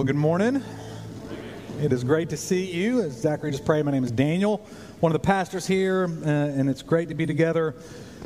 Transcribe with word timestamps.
Well, 0.00 0.06
good 0.06 0.16
morning. 0.16 0.64
It 1.78 1.92
is 1.92 2.04
great 2.04 2.30
to 2.30 2.36
see 2.38 2.64
you. 2.64 3.02
As 3.02 3.12
Zachary 3.12 3.50
just 3.50 3.66
prayed, 3.66 3.84
my 3.84 3.92
name 3.92 4.02
is 4.02 4.10
Daniel, 4.10 4.66
one 5.00 5.12
of 5.12 5.20
the 5.20 5.26
pastors 5.26 5.66
here, 5.66 6.06
uh, 6.06 6.26
and 6.26 6.70
it's 6.70 6.80
great 6.80 7.10
to 7.10 7.14
be 7.14 7.26
together. 7.26 7.74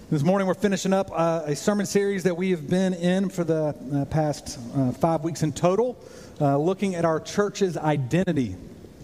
This 0.08 0.22
morning, 0.22 0.46
we're 0.46 0.54
finishing 0.54 0.92
up 0.92 1.10
uh, 1.12 1.42
a 1.46 1.56
sermon 1.56 1.84
series 1.84 2.22
that 2.22 2.36
we 2.36 2.52
have 2.52 2.70
been 2.70 2.94
in 2.94 3.28
for 3.28 3.42
the 3.42 3.74
uh, 3.92 4.04
past 4.04 4.56
uh, 4.76 4.92
five 4.92 5.24
weeks 5.24 5.42
in 5.42 5.52
total, 5.52 5.98
uh, 6.40 6.56
looking 6.56 6.94
at 6.94 7.04
our 7.04 7.18
church's 7.18 7.76
identity, 7.76 8.54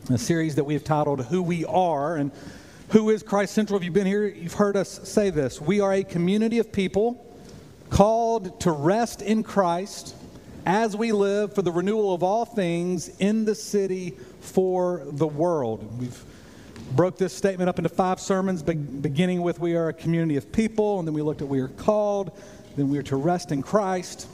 a 0.08 0.16
series 0.16 0.54
that 0.54 0.62
we 0.62 0.74
have 0.74 0.84
titled 0.84 1.24
Who 1.24 1.42
We 1.42 1.64
Are. 1.64 2.14
And 2.14 2.30
who 2.90 3.10
is 3.10 3.24
Christ 3.24 3.52
Central? 3.52 3.78
If 3.78 3.84
you've 3.84 3.94
been 3.94 4.06
here, 4.06 4.28
you've 4.28 4.54
heard 4.54 4.76
us 4.76 5.00
say 5.08 5.30
this. 5.30 5.60
We 5.60 5.80
are 5.80 5.92
a 5.92 6.04
community 6.04 6.60
of 6.60 6.70
people 6.70 7.36
called 7.88 8.60
to 8.60 8.70
rest 8.70 9.22
in 9.22 9.42
Christ 9.42 10.14
as 10.66 10.96
we 10.96 11.12
live 11.12 11.54
for 11.54 11.62
the 11.62 11.72
renewal 11.72 12.14
of 12.14 12.22
all 12.22 12.44
things 12.44 13.08
in 13.18 13.44
the 13.44 13.54
city 13.54 14.16
for 14.40 15.02
the 15.06 15.26
world. 15.26 15.98
We've 16.00 16.24
broke 16.92 17.18
this 17.18 17.32
statement 17.32 17.68
up 17.68 17.78
into 17.78 17.88
five 17.88 18.20
sermons, 18.20 18.62
beginning 18.62 19.42
with 19.42 19.60
we 19.60 19.76
are 19.76 19.88
a 19.88 19.92
community 19.92 20.36
of 20.36 20.50
people, 20.52 20.98
and 20.98 21.06
then 21.06 21.14
we 21.14 21.22
looked 21.22 21.42
at 21.42 21.48
we 21.48 21.60
are 21.60 21.68
called, 21.68 22.36
then 22.76 22.90
we 22.90 22.98
are 22.98 23.02
to 23.04 23.16
rest 23.16 23.52
in 23.52 23.62
Christ. 23.62 24.26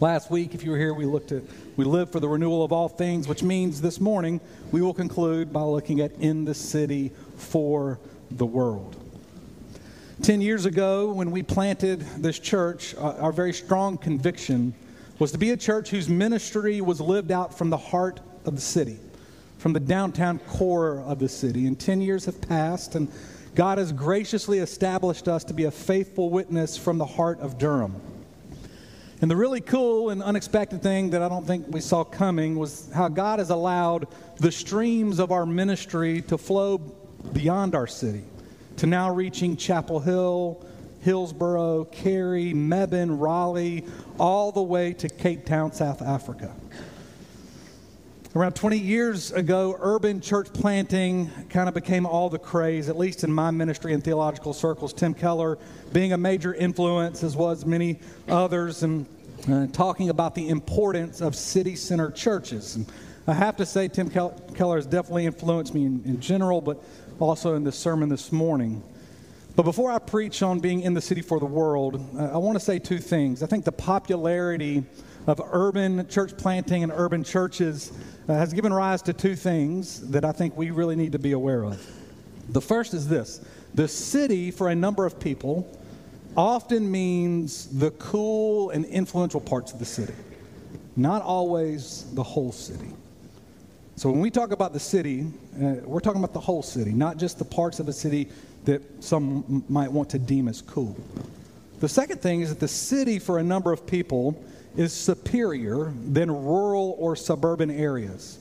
Last 0.00 0.30
week, 0.30 0.54
if 0.54 0.64
you 0.64 0.72
were 0.72 0.76
here, 0.76 0.92
we 0.92 1.06
looked 1.06 1.32
at 1.32 1.42
we 1.76 1.84
live 1.84 2.10
for 2.10 2.20
the 2.20 2.28
renewal 2.28 2.64
of 2.64 2.72
all 2.72 2.88
things, 2.88 3.26
which 3.26 3.42
means 3.42 3.80
this 3.80 4.00
morning 4.00 4.40
we 4.70 4.80
will 4.80 4.94
conclude 4.94 5.52
by 5.52 5.62
looking 5.62 6.00
at 6.00 6.12
in 6.20 6.44
the 6.44 6.54
city 6.54 7.10
for 7.36 7.98
the 8.30 8.46
world. 8.46 8.96
Ten 10.22 10.40
years 10.40 10.66
ago, 10.66 11.12
when 11.12 11.30
we 11.30 11.42
planted 11.42 12.00
this 12.18 12.38
church, 12.38 12.94
uh, 12.96 13.14
our 13.18 13.32
very 13.32 13.52
strong 13.52 13.98
conviction 13.98 14.74
was 15.18 15.32
to 15.32 15.38
be 15.38 15.50
a 15.50 15.56
church 15.56 15.90
whose 15.90 16.08
ministry 16.08 16.80
was 16.80 17.00
lived 17.00 17.30
out 17.30 17.56
from 17.56 17.70
the 17.70 17.76
heart 17.76 18.20
of 18.44 18.56
the 18.56 18.60
city, 18.60 18.98
from 19.58 19.72
the 19.72 19.80
downtown 19.80 20.38
core 20.40 21.00
of 21.00 21.18
the 21.18 21.28
city. 21.28 21.66
And 21.66 21.78
10 21.78 22.00
years 22.00 22.24
have 22.24 22.40
passed, 22.40 22.94
and 22.94 23.10
God 23.54 23.78
has 23.78 23.92
graciously 23.92 24.58
established 24.58 25.28
us 25.28 25.44
to 25.44 25.54
be 25.54 25.64
a 25.64 25.70
faithful 25.70 26.30
witness 26.30 26.76
from 26.76 26.98
the 26.98 27.06
heart 27.06 27.38
of 27.40 27.58
Durham. 27.58 27.94
And 29.20 29.30
the 29.30 29.36
really 29.36 29.60
cool 29.60 30.10
and 30.10 30.22
unexpected 30.22 30.82
thing 30.82 31.10
that 31.10 31.22
I 31.22 31.28
don't 31.28 31.46
think 31.46 31.66
we 31.68 31.80
saw 31.80 32.02
coming 32.02 32.58
was 32.58 32.90
how 32.92 33.08
God 33.08 33.38
has 33.38 33.50
allowed 33.50 34.08
the 34.38 34.50
streams 34.50 35.20
of 35.20 35.30
our 35.30 35.46
ministry 35.46 36.20
to 36.22 36.36
flow 36.36 36.78
beyond 37.32 37.74
our 37.74 37.86
city, 37.86 38.24
to 38.78 38.86
now 38.86 39.14
reaching 39.14 39.56
Chapel 39.56 40.00
Hill, 40.00 40.66
Hillsborough, 41.04 41.84
Cary, 41.84 42.54
Mebane, 42.54 43.20
Raleigh, 43.20 43.84
all 44.18 44.52
the 44.52 44.62
way 44.62 44.94
to 44.94 45.08
Cape 45.08 45.44
Town, 45.44 45.70
South 45.70 46.00
Africa. 46.00 46.54
Around 48.34 48.56
20 48.56 48.78
years 48.78 49.30
ago, 49.30 49.76
urban 49.78 50.22
church 50.22 50.52
planting 50.52 51.30
kind 51.50 51.68
of 51.68 51.74
became 51.74 52.06
all 52.06 52.30
the 52.30 52.38
craze, 52.38 52.88
at 52.88 52.96
least 52.96 53.22
in 53.22 53.30
my 53.30 53.50
ministry 53.50 53.92
and 53.92 54.02
theological 54.02 54.54
circles. 54.54 54.94
Tim 54.94 55.12
Keller 55.12 55.58
being 55.92 56.14
a 56.14 56.18
major 56.18 56.54
influence, 56.54 57.22
as 57.22 57.36
was 57.36 57.66
many 57.66 58.00
others, 58.26 58.82
and 58.82 59.06
uh, 59.48 59.66
talking 59.72 60.08
about 60.08 60.34
the 60.34 60.48
importance 60.48 61.20
of 61.20 61.36
city 61.36 61.76
center 61.76 62.10
churches. 62.10 62.76
And 62.76 62.86
I 63.26 63.34
have 63.34 63.56
to 63.58 63.66
say, 63.66 63.88
Tim 63.88 64.08
Keller 64.08 64.76
has 64.76 64.86
definitely 64.86 65.26
influenced 65.26 65.74
me 65.74 65.84
in, 65.84 66.02
in 66.04 66.18
general, 66.18 66.62
but 66.62 66.82
also 67.20 67.54
in 67.56 67.62
this 67.62 67.78
sermon 67.78 68.08
this 68.08 68.32
morning. 68.32 68.82
But 69.56 69.62
before 69.62 69.92
I 69.92 69.98
preach 69.98 70.42
on 70.42 70.58
being 70.58 70.80
in 70.80 70.94
the 70.94 71.00
city 71.00 71.20
for 71.20 71.38
the 71.38 71.46
world, 71.46 72.04
uh, 72.18 72.32
I 72.32 72.38
want 72.38 72.58
to 72.58 72.64
say 72.64 72.78
two 72.78 72.98
things. 72.98 73.42
I 73.42 73.46
think 73.46 73.64
the 73.64 73.72
popularity 73.72 74.84
of 75.26 75.40
urban 75.52 76.08
church 76.08 76.36
planting 76.36 76.82
and 76.82 76.92
urban 76.94 77.22
churches 77.22 77.92
uh, 78.28 78.34
has 78.34 78.52
given 78.52 78.72
rise 78.72 79.00
to 79.02 79.12
two 79.12 79.36
things 79.36 80.10
that 80.10 80.24
I 80.24 80.32
think 80.32 80.56
we 80.56 80.70
really 80.70 80.96
need 80.96 81.12
to 81.12 81.20
be 81.20 81.32
aware 81.32 81.64
of. 81.64 81.80
The 82.48 82.60
first 82.60 82.94
is 82.94 83.08
this 83.08 83.46
the 83.74 83.86
city, 83.88 84.50
for 84.50 84.70
a 84.70 84.74
number 84.74 85.06
of 85.06 85.20
people, 85.20 85.70
often 86.36 86.90
means 86.90 87.66
the 87.78 87.92
cool 87.92 88.70
and 88.70 88.84
influential 88.86 89.40
parts 89.40 89.72
of 89.72 89.78
the 89.78 89.84
city, 89.84 90.14
not 90.96 91.22
always 91.22 92.12
the 92.14 92.22
whole 92.22 92.50
city. 92.50 92.90
So 93.96 94.10
when 94.10 94.18
we 94.18 94.30
talk 94.30 94.50
about 94.50 94.72
the 94.72 94.80
city, 94.80 95.26
uh, 95.56 95.76
we're 95.84 96.00
talking 96.00 96.20
about 96.20 96.34
the 96.34 96.40
whole 96.40 96.64
city, 96.64 96.92
not 96.92 97.16
just 97.16 97.38
the 97.38 97.44
parts 97.44 97.78
of 97.78 97.88
a 97.88 97.92
city 97.92 98.28
that 98.64 98.82
some 99.02 99.64
might 99.68 99.90
want 99.90 100.10
to 100.10 100.18
deem 100.18 100.48
as 100.48 100.62
cool. 100.62 100.96
The 101.80 101.88
second 101.88 102.20
thing 102.20 102.40
is 102.40 102.48
that 102.48 102.60
the 102.60 102.68
city, 102.68 103.18
for 103.18 103.38
a 103.38 103.42
number 103.42 103.72
of 103.72 103.86
people, 103.86 104.42
is 104.76 104.92
superior 104.92 105.92
than 106.04 106.30
rural 106.30 106.96
or 106.98 107.14
suburban 107.14 107.70
areas. 107.70 108.38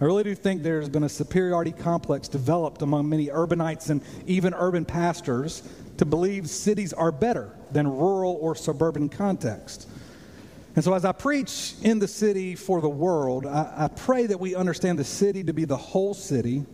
I 0.00 0.04
really 0.04 0.24
do 0.24 0.34
think 0.34 0.62
there's 0.62 0.88
been 0.88 1.04
a 1.04 1.08
superiority 1.08 1.72
complex 1.72 2.28
developed 2.28 2.82
among 2.82 3.08
many 3.08 3.28
urbanites 3.28 3.88
and 3.88 4.02
even 4.26 4.52
urban 4.54 4.84
pastors 4.84 5.62
to 5.96 6.04
believe 6.04 6.48
cities 6.50 6.92
are 6.92 7.10
better 7.10 7.50
than 7.72 7.88
rural 7.88 8.38
or 8.40 8.54
suburban 8.54 9.08
contexts. 9.08 9.86
And 10.74 10.84
so, 10.84 10.92
as 10.92 11.06
I 11.06 11.12
preach 11.12 11.74
in 11.82 11.98
the 11.98 12.08
city 12.08 12.54
for 12.54 12.82
the 12.82 12.88
world, 12.88 13.46
I, 13.46 13.72
I 13.76 13.88
pray 13.88 14.26
that 14.26 14.38
we 14.38 14.54
understand 14.54 14.98
the 14.98 15.04
city 15.04 15.42
to 15.44 15.54
be 15.54 15.64
the 15.64 15.76
whole 15.76 16.12
city 16.12 16.66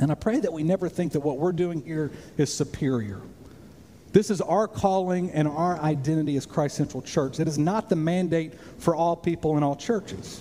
and 0.00 0.10
I 0.12 0.14
pray 0.14 0.38
that 0.40 0.52
we 0.52 0.62
never 0.62 0.88
think 0.88 1.12
that 1.12 1.20
what 1.20 1.38
we're 1.38 1.52
doing 1.52 1.82
here 1.82 2.10
is 2.36 2.52
superior. 2.52 3.20
This 4.12 4.30
is 4.30 4.40
our 4.40 4.66
calling 4.66 5.30
and 5.32 5.46
our 5.46 5.78
identity 5.80 6.36
as 6.36 6.46
Christ 6.46 6.76
Central 6.76 7.02
Church. 7.02 7.40
It 7.40 7.48
is 7.48 7.58
not 7.58 7.88
the 7.88 7.96
mandate 7.96 8.54
for 8.78 8.94
all 8.94 9.16
people 9.16 9.56
in 9.56 9.62
all 9.62 9.76
churches. 9.76 10.40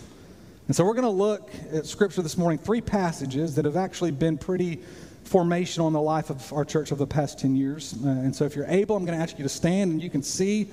And 0.67 0.75
so 0.75 0.83
we're 0.83 0.93
going 0.93 1.03
to 1.03 1.09
look 1.09 1.49
at 1.71 1.85
Scripture 1.85 2.21
this 2.21 2.37
morning, 2.37 2.59
three 2.59 2.81
passages 2.81 3.55
that 3.55 3.65
have 3.65 3.77
actually 3.77 4.11
been 4.11 4.37
pretty 4.37 4.79
formational 5.25 5.87
in 5.87 5.93
the 5.93 6.01
life 6.01 6.29
of 6.29 6.51
our 6.53 6.63
church 6.63 6.91
over 6.91 6.99
the 6.99 7.07
past 7.07 7.39
10 7.39 7.55
years. 7.55 7.95
Uh, 8.03 8.07
and 8.07 8.35
so 8.35 8.45
if 8.45 8.55
you're 8.55 8.67
able, 8.67 8.95
I'm 8.95 9.05
going 9.05 9.17
to 9.17 9.21
ask 9.21 9.37
you 9.37 9.43
to 9.43 9.49
stand 9.49 9.91
and 9.91 10.01
you 10.01 10.09
can 10.09 10.23
see 10.23 10.69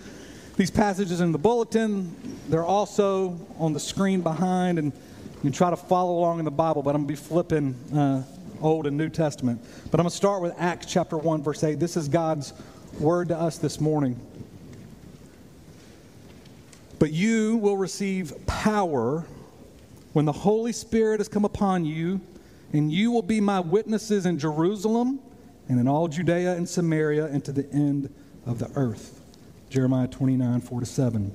these 0.57 0.71
passages 0.71 1.21
in 1.21 1.33
the 1.33 1.39
bulletin. 1.39 2.15
They're 2.49 2.65
also 2.65 3.39
on 3.59 3.73
the 3.73 3.81
screen 3.81 4.21
behind, 4.21 4.79
and 4.79 4.93
you 4.93 5.41
can 5.41 5.53
try 5.53 5.71
to 5.71 5.77
follow 5.77 6.19
along 6.19 6.39
in 6.39 6.45
the 6.45 6.51
Bible, 6.53 6.83
but 6.83 6.95
I'm 6.95 7.07
going 7.07 7.17
to 7.17 7.23
be 7.23 7.29
flipping. 7.29 7.75
Uh, 7.93 8.23
Old 8.65 8.87
and 8.87 8.97
New 8.97 9.11
Testament. 9.11 9.63
But 9.91 10.01
I'm 10.01 10.05
going 10.05 10.11
to 10.11 10.17
start 10.17 10.41
with 10.41 10.55
Acts 10.59 10.87
chapter 10.87 11.19
1, 11.19 11.43
verse 11.43 11.63
8. 11.63 11.79
This 11.79 11.97
is 11.99 12.09
God's 12.09 12.55
word 12.99 13.29
to 13.29 13.37
us 13.37 13.59
this 13.59 13.79
morning. 13.79 14.19
But 16.99 17.13
you 17.13 17.59
will 17.59 17.77
receive 17.77 18.33
power 18.47 19.27
when 20.15 20.25
the 20.25 20.33
Holy 20.33 20.73
Spirit 20.73 21.21
has 21.21 21.29
come 21.29 21.45
upon 21.45 21.85
you, 21.85 22.21
and 22.73 22.91
you 22.91 23.11
will 23.11 23.23
be 23.23 23.41
my 23.41 23.61
witnesses 23.61 24.25
in 24.25 24.39
Jerusalem 24.39 25.21
and 25.69 25.79
in 25.79 25.87
all 25.87 26.09
Judea 26.09 26.55
and 26.55 26.67
Samaria 26.67 27.27
and 27.27 27.45
to 27.45 27.53
the 27.53 27.71
end 27.71 28.13
of 28.47 28.59
the 28.59 28.71
earth. 28.77 29.21
Jeremiah 29.69 30.09
29, 30.09 30.61
4 30.63 30.81
to 30.81 30.87
7. 30.87 31.35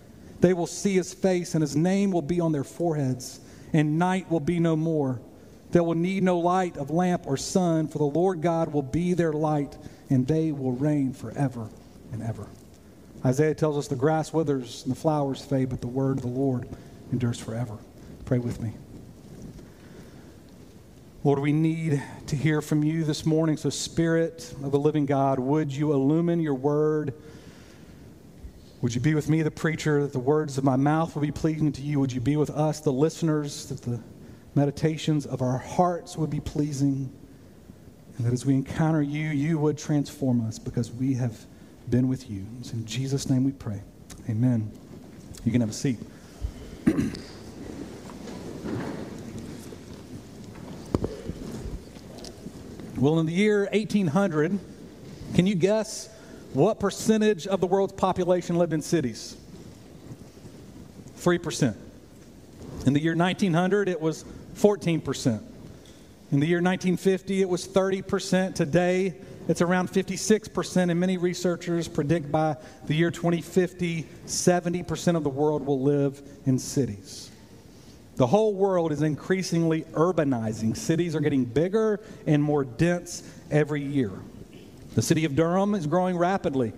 They 0.41 0.53
will 0.53 0.67
see 0.67 0.95
his 0.95 1.13
face, 1.13 1.53
and 1.53 1.61
his 1.61 1.75
name 1.75 2.11
will 2.11 2.23
be 2.23 2.41
on 2.41 2.51
their 2.51 2.63
foreheads, 2.63 3.39
and 3.73 3.97
night 3.97 4.29
will 4.29 4.39
be 4.39 4.59
no 4.59 4.75
more. 4.75 5.21
They 5.71 5.79
will 5.79 5.95
need 5.95 6.23
no 6.23 6.39
light 6.39 6.77
of 6.77 6.89
lamp 6.89 7.23
or 7.27 7.37
sun, 7.37 7.87
for 7.87 7.99
the 7.99 8.03
Lord 8.03 8.41
God 8.41 8.73
will 8.73 8.81
be 8.81 9.13
their 9.13 9.31
light, 9.31 9.77
and 10.09 10.27
they 10.27 10.51
will 10.51 10.73
reign 10.73 11.13
forever 11.13 11.69
and 12.11 12.21
ever. 12.21 12.47
Isaiah 13.23 13.53
tells 13.53 13.77
us 13.77 13.87
the 13.87 13.95
grass 13.95 14.33
withers 14.33 14.83
and 14.83 14.91
the 14.91 14.99
flowers 14.99 15.41
fade, 15.41 15.69
but 15.69 15.79
the 15.79 15.87
word 15.87 16.17
of 16.17 16.23
the 16.23 16.27
Lord 16.29 16.67
endures 17.11 17.39
forever. 17.39 17.77
Pray 18.25 18.39
with 18.39 18.59
me. 18.59 18.73
Lord, 21.23 21.37
we 21.37 21.53
need 21.53 22.01
to 22.27 22.35
hear 22.35 22.61
from 22.61 22.83
you 22.83 23.03
this 23.03 23.27
morning. 23.27 23.55
So, 23.57 23.69
Spirit 23.69 24.55
of 24.63 24.71
the 24.71 24.79
living 24.79 25.05
God, 25.05 25.37
would 25.37 25.71
you 25.71 25.93
illumine 25.93 26.39
your 26.39 26.55
word? 26.55 27.13
Would 28.81 28.95
you 28.95 29.01
be 29.01 29.13
with 29.13 29.29
me, 29.29 29.43
the 29.43 29.51
preacher, 29.51 30.01
that 30.01 30.11
the 30.11 30.19
words 30.19 30.57
of 30.57 30.63
my 30.63 30.75
mouth 30.75 31.13
will 31.13 31.21
be 31.21 31.31
pleasing 31.31 31.71
to 31.73 31.83
you? 31.83 31.99
Would 31.99 32.11
you 32.11 32.19
be 32.19 32.35
with 32.35 32.49
us, 32.49 32.79
the 32.79 32.91
listeners, 32.91 33.67
that 33.67 33.83
the 33.83 34.01
meditations 34.55 35.27
of 35.27 35.43
our 35.43 35.59
hearts 35.59 36.17
would 36.17 36.31
be 36.31 36.39
pleasing? 36.39 37.11
And 38.17 38.25
that 38.25 38.33
as 38.33 38.43
we 38.43 38.55
encounter 38.55 39.03
you, 39.03 39.29
you 39.29 39.59
would 39.59 39.77
transform 39.77 40.43
us 40.47 40.57
because 40.57 40.91
we 40.91 41.13
have 41.13 41.45
been 41.91 42.07
with 42.07 42.27
you. 42.27 42.43
It's 42.59 42.73
in 42.73 42.83
Jesus' 42.85 43.29
name 43.29 43.43
we 43.43 43.51
pray. 43.51 43.83
Amen. 44.27 44.71
You 45.45 45.51
can 45.51 45.61
have 45.61 45.69
a 45.69 45.73
seat. 45.73 45.99
well, 52.97 53.19
in 53.19 53.27
the 53.27 53.33
year 53.33 53.69
1800, 53.71 54.57
can 55.35 55.45
you 55.45 55.53
guess 55.53 56.09
what 56.53 56.79
percentage 56.79 57.47
of 57.47 57.61
the 57.61 57.67
world's 57.67 57.93
population 57.93 58.57
lived 58.57 58.73
in 58.73 58.81
cities? 58.81 59.37
3%. 61.17 61.75
In 62.85 62.93
the 62.93 62.99
year 62.99 63.15
1900, 63.15 63.87
it 63.87 63.99
was 63.99 64.25
14%. 64.55 65.41
In 66.31 66.39
the 66.39 66.47
year 66.47 66.57
1950, 66.57 67.41
it 67.41 67.49
was 67.49 67.67
30%. 67.67 68.55
Today, 68.55 69.15
it's 69.47 69.61
around 69.61 69.91
56%, 69.91 70.89
and 70.89 70.99
many 70.99 71.17
researchers 71.17 71.87
predict 71.87 72.31
by 72.31 72.55
the 72.85 72.95
year 72.95 73.11
2050, 73.11 74.07
70% 74.25 75.15
of 75.15 75.23
the 75.23 75.29
world 75.29 75.65
will 75.65 75.81
live 75.81 76.21
in 76.45 76.57
cities. 76.57 77.29
The 78.15 78.27
whole 78.27 78.53
world 78.53 78.91
is 78.91 79.01
increasingly 79.01 79.81
urbanizing. 79.93 80.77
Cities 80.77 81.15
are 81.15 81.21
getting 81.21 81.43
bigger 81.43 81.99
and 82.27 82.41
more 82.41 82.63
dense 82.63 83.23
every 83.49 83.81
year. 83.81 84.11
The 84.95 85.01
city 85.01 85.25
of 85.25 85.35
Durham 85.35 85.73
is 85.73 85.87
growing 85.87 86.17
rapidly. 86.17 86.73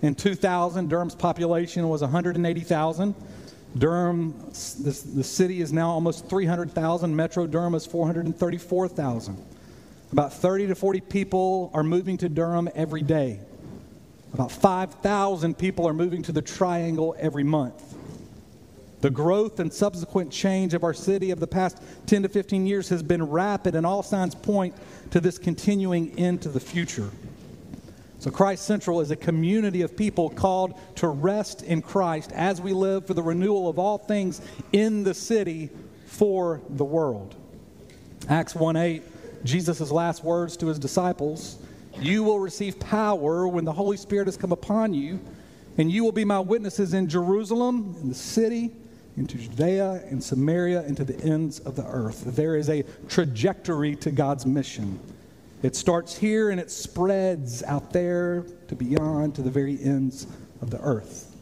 In 0.00 0.14
2000, 0.14 0.88
Durham's 0.88 1.14
population 1.14 1.88
was 1.88 2.00
180,000. 2.02 3.14
Durham, 3.76 4.32
the, 4.50 5.06
the 5.14 5.24
city 5.24 5.60
is 5.60 5.72
now 5.72 5.90
almost 5.90 6.28
300,000. 6.28 7.14
Metro 7.14 7.46
Durham 7.46 7.74
is 7.74 7.84
434,000. 7.84 9.44
About 10.12 10.32
30 10.32 10.68
to 10.68 10.74
40 10.74 11.00
people 11.02 11.70
are 11.74 11.82
moving 11.82 12.16
to 12.18 12.28
Durham 12.28 12.68
every 12.74 13.02
day. 13.02 13.40
About 14.32 14.52
5,000 14.52 15.58
people 15.58 15.86
are 15.86 15.92
moving 15.92 16.22
to 16.22 16.32
the 16.32 16.42
Triangle 16.42 17.14
every 17.18 17.44
month. 17.44 17.96
The 19.00 19.10
growth 19.10 19.60
and 19.60 19.72
subsequent 19.72 20.32
change 20.32 20.74
of 20.74 20.82
our 20.82 20.94
city 20.94 21.30
of 21.30 21.38
the 21.38 21.46
past 21.46 21.80
10 22.06 22.22
to 22.22 22.28
15 22.28 22.66
years 22.66 22.88
has 22.88 23.02
been 23.02 23.22
rapid, 23.22 23.74
and 23.74 23.86
all 23.86 24.02
signs 24.02 24.34
point 24.34 24.74
to 25.10 25.20
this 25.20 25.38
continuing 25.38 26.18
into 26.18 26.48
the 26.48 26.60
future. 26.60 27.10
So, 28.20 28.32
Christ 28.32 28.64
Central 28.64 29.00
is 29.00 29.12
a 29.12 29.16
community 29.16 29.82
of 29.82 29.96
people 29.96 30.28
called 30.28 30.78
to 30.96 31.06
rest 31.06 31.62
in 31.62 31.82
Christ 31.82 32.32
as 32.32 32.60
we 32.60 32.72
live 32.72 33.06
for 33.06 33.14
the 33.14 33.22
renewal 33.22 33.68
of 33.68 33.78
all 33.78 33.96
things 33.96 34.40
in 34.72 35.04
the 35.04 35.14
city 35.14 35.70
for 36.06 36.60
the 36.68 36.84
world. 36.84 37.36
Acts 38.28 38.56
1 38.56 38.76
8, 38.76 39.44
Jesus' 39.44 39.92
last 39.92 40.24
words 40.24 40.56
to 40.56 40.66
his 40.66 40.80
disciples 40.80 41.58
You 42.00 42.24
will 42.24 42.40
receive 42.40 42.80
power 42.80 43.46
when 43.46 43.64
the 43.64 43.72
Holy 43.72 43.96
Spirit 43.96 44.26
has 44.26 44.36
come 44.36 44.52
upon 44.52 44.94
you, 44.94 45.20
and 45.76 45.90
you 45.90 46.02
will 46.02 46.12
be 46.12 46.24
my 46.24 46.40
witnesses 46.40 46.94
in 46.94 47.08
Jerusalem, 47.08 47.94
in 48.02 48.08
the 48.08 48.16
city, 48.16 48.72
into 49.16 49.38
Judea, 49.38 50.02
and 50.10 50.22
Samaria, 50.22 50.80
and 50.82 50.96
to 50.96 51.04
the 51.04 51.18
ends 51.20 51.60
of 51.60 51.76
the 51.76 51.86
earth. 51.86 52.24
There 52.26 52.56
is 52.56 52.68
a 52.68 52.82
trajectory 53.08 53.94
to 53.96 54.10
God's 54.10 54.44
mission. 54.44 54.98
It 55.62 55.74
starts 55.74 56.16
here 56.16 56.50
and 56.50 56.60
it 56.60 56.70
spreads 56.70 57.62
out 57.64 57.92
there 57.92 58.44
to 58.68 58.76
beyond 58.76 59.34
to 59.36 59.42
the 59.42 59.50
very 59.50 59.82
ends 59.82 60.26
of 60.60 60.70
the 60.70 60.80
earth. 60.80 61.34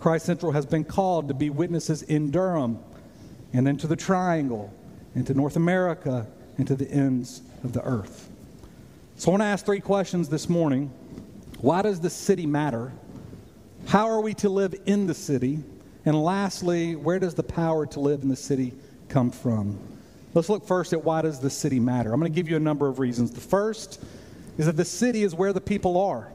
Christ 0.00 0.26
Central 0.26 0.52
has 0.52 0.66
been 0.66 0.84
called 0.84 1.28
to 1.28 1.34
be 1.34 1.50
witnesses 1.50 2.02
in 2.02 2.30
Durham 2.30 2.78
and 3.52 3.66
then 3.66 3.76
to 3.78 3.86
the 3.86 3.96
Triangle 3.96 4.72
and 5.14 5.26
to 5.26 5.34
North 5.34 5.56
America 5.56 6.26
and 6.58 6.66
to 6.66 6.74
the 6.74 6.90
ends 6.90 7.42
of 7.62 7.72
the 7.72 7.82
earth. 7.84 8.28
So 9.16 9.30
I 9.30 9.32
want 9.32 9.42
to 9.42 9.46
ask 9.46 9.64
three 9.64 9.80
questions 9.80 10.28
this 10.28 10.48
morning. 10.48 10.92
Why 11.60 11.82
does 11.82 12.00
the 12.00 12.10
city 12.10 12.46
matter? 12.46 12.92
How 13.86 14.08
are 14.08 14.20
we 14.20 14.34
to 14.34 14.48
live 14.48 14.74
in 14.86 15.06
the 15.06 15.14
city? 15.14 15.62
And 16.04 16.22
lastly, 16.22 16.96
where 16.96 17.20
does 17.20 17.34
the 17.34 17.42
power 17.44 17.86
to 17.86 18.00
live 18.00 18.22
in 18.22 18.28
the 18.28 18.36
city 18.36 18.74
come 19.08 19.30
from? 19.30 19.78
Let's 20.34 20.48
look 20.48 20.66
first 20.66 20.92
at 20.92 21.04
why 21.04 21.22
does 21.22 21.38
the 21.38 21.50
city 21.50 21.78
matter. 21.78 22.12
I'm 22.12 22.20
going 22.20 22.30
to 22.30 22.36
give 22.36 22.48
you 22.48 22.56
a 22.56 22.60
number 22.60 22.88
of 22.88 22.98
reasons. 22.98 23.30
The 23.30 23.40
first 23.40 24.02
is 24.58 24.66
that 24.66 24.76
the 24.76 24.84
city 24.84 25.22
is 25.22 25.34
where 25.34 25.52
the 25.52 25.60
people 25.60 25.96
are. 25.96 26.32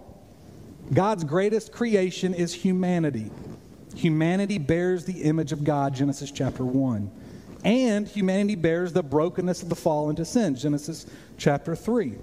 God's 0.93 1.23
greatest 1.23 1.71
creation 1.71 2.33
is 2.33 2.53
humanity. 2.53 3.29
Humanity 3.95 4.57
bears 4.57 5.05
the 5.05 5.21
image 5.23 5.51
of 5.51 5.63
God, 5.63 5.93
Genesis 5.93 6.31
chapter 6.31 6.63
1. 6.63 7.11
And 7.65 8.07
humanity 8.07 8.55
bears 8.55 8.93
the 8.93 9.03
brokenness 9.03 9.61
of 9.63 9.69
the 9.69 9.75
fall 9.75 10.09
into 10.09 10.23
sin, 10.23 10.55
Genesis 10.55 11.05
chapter 11.37 11.75
3. 11.75 12.13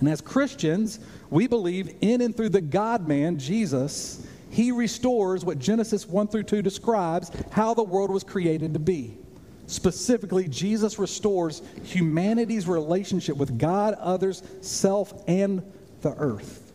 And 0.00 0.08
as 0.08 0.20
Christians, 0.20 1.00
we 1.30 1.46
believe 1.46 1.94
in 2.02 2.20
and 2.20 2.36
through 2.36 2.50
the 2.50 2.60
God 2.60 3.08
man, 3.08 3.38
Jesus, 3.38 4.26
he 4.50 4.70
restores 4.70 5.44
what 5.44 5.58
Genesis 5.58 6.06
1 6.06 6.28
through 6.28 6.42
2 6.42 6.60
describes 6.62 7.30
how 7.50 7.72
the 7.72 7.82
world 7.82 8.10
was 8.10 8.22
created 8.22 8.74
to 8.74 8.80
be. 8.80 9.16
Specifically, 9.70 10.48
Jesus 10.48 10.98
restores 10.98 11.62
humanity's 11.84 12.66
relationship 12.66 13.36
with 13.36 13.56
God, 13.56 13.94
others, 14.00 14.42
self, 14.62 15.22
and 15.28 15.62
the 16.00 16.12
earth. 16.14 16.72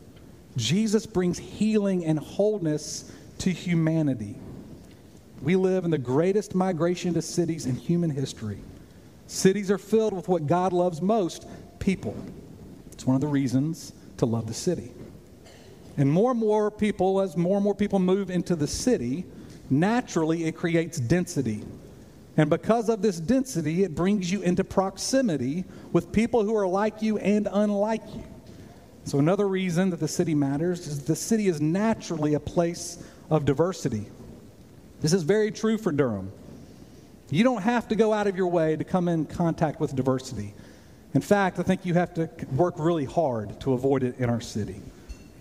Jesus 0.55 1.05
brings 1.05 1.37
healing 1.37 2.05
and 2.05 2.17
wholeness 2.17 3.11
to 3.39 3.51
humanity. 3.51 4.35
We 5.41 5.57
live 5.57 5.83
in 5.83 5.91
the 5.91 5.97
greatest 5.97 6.55
migration 6.55 7.13
to 7.15 7.21
cities 7.21 7.65
in 7.65 7.75
human 7.75 8.11
history. 8.11 8.59
Cities 9.27 9.69
are 9.69 9.77
filled 9.77 10.13
with 10.13 10.29
what 10.29 10.47
God 10.47 10.71
loves 10.71 11.01
most 11.01 11.45
people. 11.79 12.15
It's 12.93 13.05
one 13.05 13.15
of 13.15 13.21
the 13.21 13.27
reasons 13.27 13.91
to 14.19 14.25
love 14.25 14.47
the 14.47 14.53
city. 14.53 14.89
And 15.97 16.09
more 16.09 16.31
and 16.31 16.39
more 16.39 16.71
people, 16.71 17.19
as 17.19 17.35
more 17.35 17.57
and 17.57 17.63
more 17.65 17.75
people 17.75 17.99
move 17.99 18.29
into 18.29 18.55
the 18.55 18.67
city, 18.67 19.25
naturally 19.69 20.45
it 20.45 20.55
creates 20.55 20.97
density. 20.97 21.65
And 22.37 22.49
because 22.49 22.89
of 22.89 23.01
this 23.01 23.19
density, 23.19 23.83
it 23.83 23.95
brings 23.95 24.31
you 24.31 24.41
into 24.41 24.63
proximity 24.63 25.63
with 25.93 26.11
people 26.11 26.43
who 26.43 26.55
are 26.55 26.67
like 26.67 27.01
you 27.01 27.17
and 27.17 27.47
unlike 27.49 28.03
you. 28.13 28.23
So, 29.05 29.19
another 29.19 29.47
reason 29.47 29.91
that 29.91 29.99
the 29.99 30.07
city 30.07 30.35
matters 30.35 30.87
is 30.87 31.05
the 31.05 31.15
city 31.15 31.47
is 31.47 31.61
naturally 31.61 32.33
a 32.33 32.39
place 32.39 33.03
of 33.29 33.45
diversity. 33.45 34.07
This 35.01 35.13
is 35.13 35.23
very 35.23 35.51
true 35.51 35.77
for 35.77 35.91
Durham. 35.91 36.31
You 37.29 37.43
don't 37.43 37.61
have 37.61 37.87
to 37.89 37.95
go 37.95 38.13
out 38.13 38.27
of 38.27 38.35
your 38.35 38.47
way 38.47 38.75
to 38.75 38.83
come 38.83 39.07
in 39.07 39.25
contact 39.25 39.79
with 39.79 39.95
diversity. 39.95 40.53
In 41.13 41.21
fact, 41.21 41.59
I 41.59 41.63
think 41.63 41.85
you 41.85 41.93
have 41.93 42.13
to 42.15 42.29
work 42.55 42.75
really 42.77 43.05
hard 43.05 43.59
to 43.61 43.73
avoid 43.73 44.03
it 44.03 44.17
in 44.19 44.29
our 44.29 44.41
city. 44.41 44.81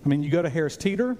I 0.04 0.08
mean, 0.08 0.22
you 0.22 0.30
go 0.30 0.42
to 0.42 0.48
Harris 0.48 0.76
Teeter, 0.76 1.16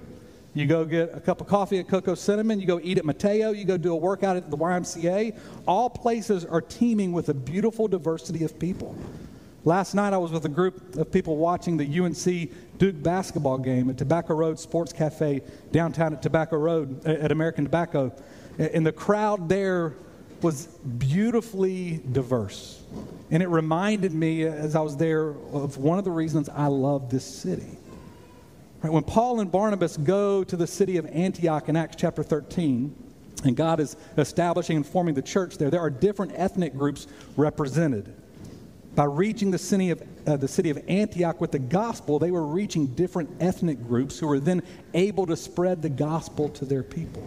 you 0.55 0.65
go 0.65 0.85
get 0.85 1.13
a 1.13 1.19
cup 1.19 1.41
of 1.41 1.47
coffee 1.47 1.79
at 1.79 1.87
Coco 1.89 2.15
Cinnamon. 2.15 2.61
You 2.61 2.65
go 2.65 2.79
eat 2.81 2.97
at 2.97 3.03
Mateo. 3.03 3.51
You 3.51 3.65
go 3.65 3.77
do 3.77 3.91
a 3.91 3.95
workout 3.95 4.37
at 4.37 4.49
the 4.49 4.57
YMCA. 4.57 5.37
All 5.67 5.89
places 5.89 6.45
are 6.45 6.61
teeming 6.61 7.11
with 7.11 7.27
a 7.27 7.33
beautiful 7.33 7.89
diversity 7.89 8.45
of 8.45 8.57
people. 8.57 8.95
Last 9.65 9.95
night, 9.95 10.13
I 10.13 10.17
was 10.17 10.31
with 10.31 10.45
a 10.45 10.49
group 10.49 10.95
of 10.95 11.11
people 11.11 11.35
watching 11.35 11.75
the 11.75 11.99
UNC 11.99 12.77
Duke 12.77 13.03
basketball 13.03 13.57
game 13.57 13.89
at 13.89 13.97
Tobacco 13.97 14.33
Road 14.33 14.57
Sports 14.57 14.93
Cafe 14.93 15.41
downtown 15.73 16.13
at 16.13 16.21
Tobacco 16.21 16.57
Road 16.57 17.05
at 17.05 17.33
American 17.33 17.65
Tobacco. 17.65 18.13
And 18.57 18.85
the 18.85 18.93
crowd 18.93 19.49
there 19.49 19.93
was 20.41 20.67
beautifully 20.67 22.01
diverse. 22.13 22.81
And 23.29 23.43
it 23.43 23.47
reminded 23.47 24.13
me, 24.13 24.43
as 24.43 24.75
I 24.75 24.81
was 24.81 24.95
there, 24.95 25.29
of 25.51 25.77
one 25.77 25.97
of 25.97 26.05
the 26.05 26.11
reasons 26.11 26.47
I 26.47 26.67
love 26.67 27.09
this 27.09 27.25
city. 27.25 27.77
Right, 28.85 28.93
when 28.93 29.03
Paul 29.03 29.39
and 29.39 29.51
Barnabas 29.51 29.97
go 29.97 30.43
to 30.43 30.55
the 30.55 30.67
city 30.67 30.97
of 30.97 31.07
Antioch 31.07 31.69
in 31.69 31.75
Acts 31.75 31.95
chapter 31.97 32.21
13, 32.21 32.95
and 33.43 33.55
God 33.55 33.79
is 33.79 33.97
establishing 34.15 34.75
and 34.77 34.85
forming 34.85 35.15
the 35.15 35.23
church 35.23 35.57
there, 35.57 35.71
there 35.71 35.79
are 35.79 35.89
different 35.89 36.33
ethnic 36.35 36.77
groups 36.77 37.07
represented. 37.35 38.13
By 38.93 39.05
reaching 39.05 39.49
the 39.49 39.57
city 39.57 39.89
of, 39.89 40.03
uh, 40.27 40.37
the 40.37 40.47
city 40.47 40.69
of 40.69 40.79
Antioch 40.87 41.41
with 41.41 41.51
the 41.51 41.57
gospel, 41.57 42.19
they 42.19 42.29
were 42.29 42.45
reaching 42.45 42.85
different 42.85 43.31
ethnic 43.39 43.83
groups 43.87 44.19
who 44.19 44.27
were 44.27 44.39
then 44.39 44.61
able 44.93 45.25
to 45.25 45.35
spread 45.35 45.81
the 45.81 45.89
gospel 45.89 46.49
to 46.49 46.63
their 46.63 46.83
people. 46.83 47.23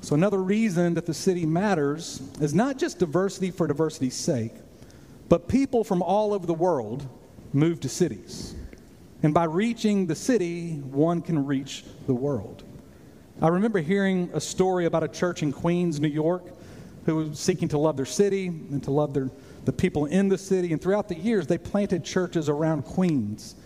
So, 0.00 0.14
another 0.14 0.40
reason 0.40 0.94
that 0.94 1.06
the 1.06 1.14
city 1.14 1.44
matters 1.44 2.22
is 2.40 2.54
not 2.54 2.78
just 2.78 3.00
diversity 3.00 3.50
for 3.50 3.66
diversity's 3.66 4.14
sake, 4.14 4.54
but 5.28 5.48
people 5.48 5.82
from 5.82 6.02
all 6.02 6.32
over 6.32 6.46
the 6.46 6.54
world 6.54 7.04
move 7.52 7.80
to 7.80 7.88
cities. 7.88 8.54
And 9.26 9.34
by 9.34 9.42
reaching 9.42 10.06
the 10.06 10.14
city, 10.14 10.74
one 10.74 11.20
can 11.20 11.46
reach 11.46 11.82
the 12.06 12.14
world. 12.14 12.62
I 13.42 13.48
remember 13.48 13.80
hearing 13.80 14.30
a 14.32 14.40
story 14.40 14.84
about 14.84 15.02
a 15.02 15.08
church 15.08 15.42
in 15.42 15.52
Queens, 15.52 15.98
New 15.98 16.06
York, 16.06 16.44
who 17.06 17.16
was 17.16 17.40
seeking 17.40 17.66
to 17.70 17.76
love 17.76 17.96
their 17.96 18.06
city 18.06 18.46
and 18.46 18.80
to 18.84 18.92
love 18.92 19.14
their, 19.14 19.28
the 19.64 19.72
people 19.72 20.06
in 20.06 20.28
the 20.28 20.38
city. 20.38 20.70
And 20.72 20.80
throughout 20.80 21.08
the 21.08 21.16
years, 21.16 21.48
they 21.48 21.58
planted 21.58 22.04
churches 22.04 22.48
around 22.48 22.84
Queens. 22.84 23.56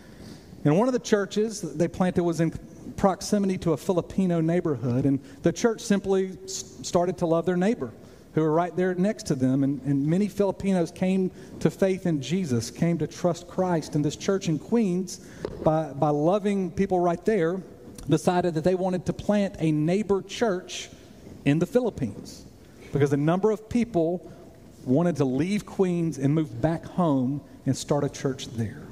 And 0.64 0.78
one 0.78 0.88
of 0.88 0.94
the 0.94 0.98
churches 0.98 1.60
they 1.60 1.88
planted 1.88 2.22
was 2.22 2.40
in 2.40 2.52
proximity 2.96 3.58
to 3.58 3.74
a 3.74 3.76
Filipino 3.76 4.40
neighborhood. 4.40 5.04
And 5.04 5.20
the 5.42 5.52
church 5.52 5.82
simply 5.82 6.38
started 6.46 7.18
to 7.18 7.26
love 7.26 7.44
their 7.44 7.58
neighbor 7.58 7.92
who 8.34 8.42
were 8.42 8.52
right 8.52 8.74
there 8.76 8.94
next 8.94 9.24
to 9.26 9.34
them. 9.34 9.64
And, 9.64 9.80
and 9.82 10.06
many 10.06 10.28
Filipinos 10.28 10.90
came 10.90 11.30
to 11.60 11.70
faith 11.70 12.06
in 12.06 12.22
Jesus, 12.22 12.70
came 12.70 12.98
to 12.98 13.06
trust 13.06 13.48
Christ. 13.48 13.94
And 13.94 14.04
this 14.04 14.16
church 14.16 14.48
in 14.48 14.58
Queens, 14.58 15.18
by, 15.64 15.92
by 15.92 16.10
loving 16.10 16.70
people 16.70 17.00
right 17.00 17.24
there, 17.24 17.60
decided 18.08 18.54
that 18.54 18.64
they 18.64 18.74
wanted 18.74 19.06
to 19.06 19.12
plant 19.12 19.56
a 19.58 19.72
neighbor 19.72 20.22
church 20.22 20.88
in 21.44 21.58
the 21.58 21.66
Philippines 21.66 22.44
because 22.92 23.12
a 23.12 23.16
number 23.16 23.50
of 23.50 23.68
people 23.68 24.30
wanted 24.84 25.16
to 25.16 25.24
leave 25.24 25.66
Queens 25.66 26.18
and 26.18 26.34
move 26.34 26.60
back 26.60 26.84
home 26.84 27.40
and 27.66 27.76
start 27.76 28.04
a 28.04 28.08
church 28.08 28.46
there. 28.48 28.82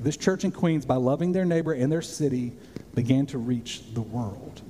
This 0.00 0.16
church 0.16 0.44
in 0.44 0.50
Queens, 0.50 0.84
by 0.84 0.96
loving 0.96 1.32
their 1.32 1.44
neighbor 1.44 1.72
and 1.72 1.90
their 1.90 2.02
city, 2.02 2.52
began 2.94 3.26
to 3.26 3.38
reach 3.38 3.94
the 3.94 4.00
world. 4.00 4.62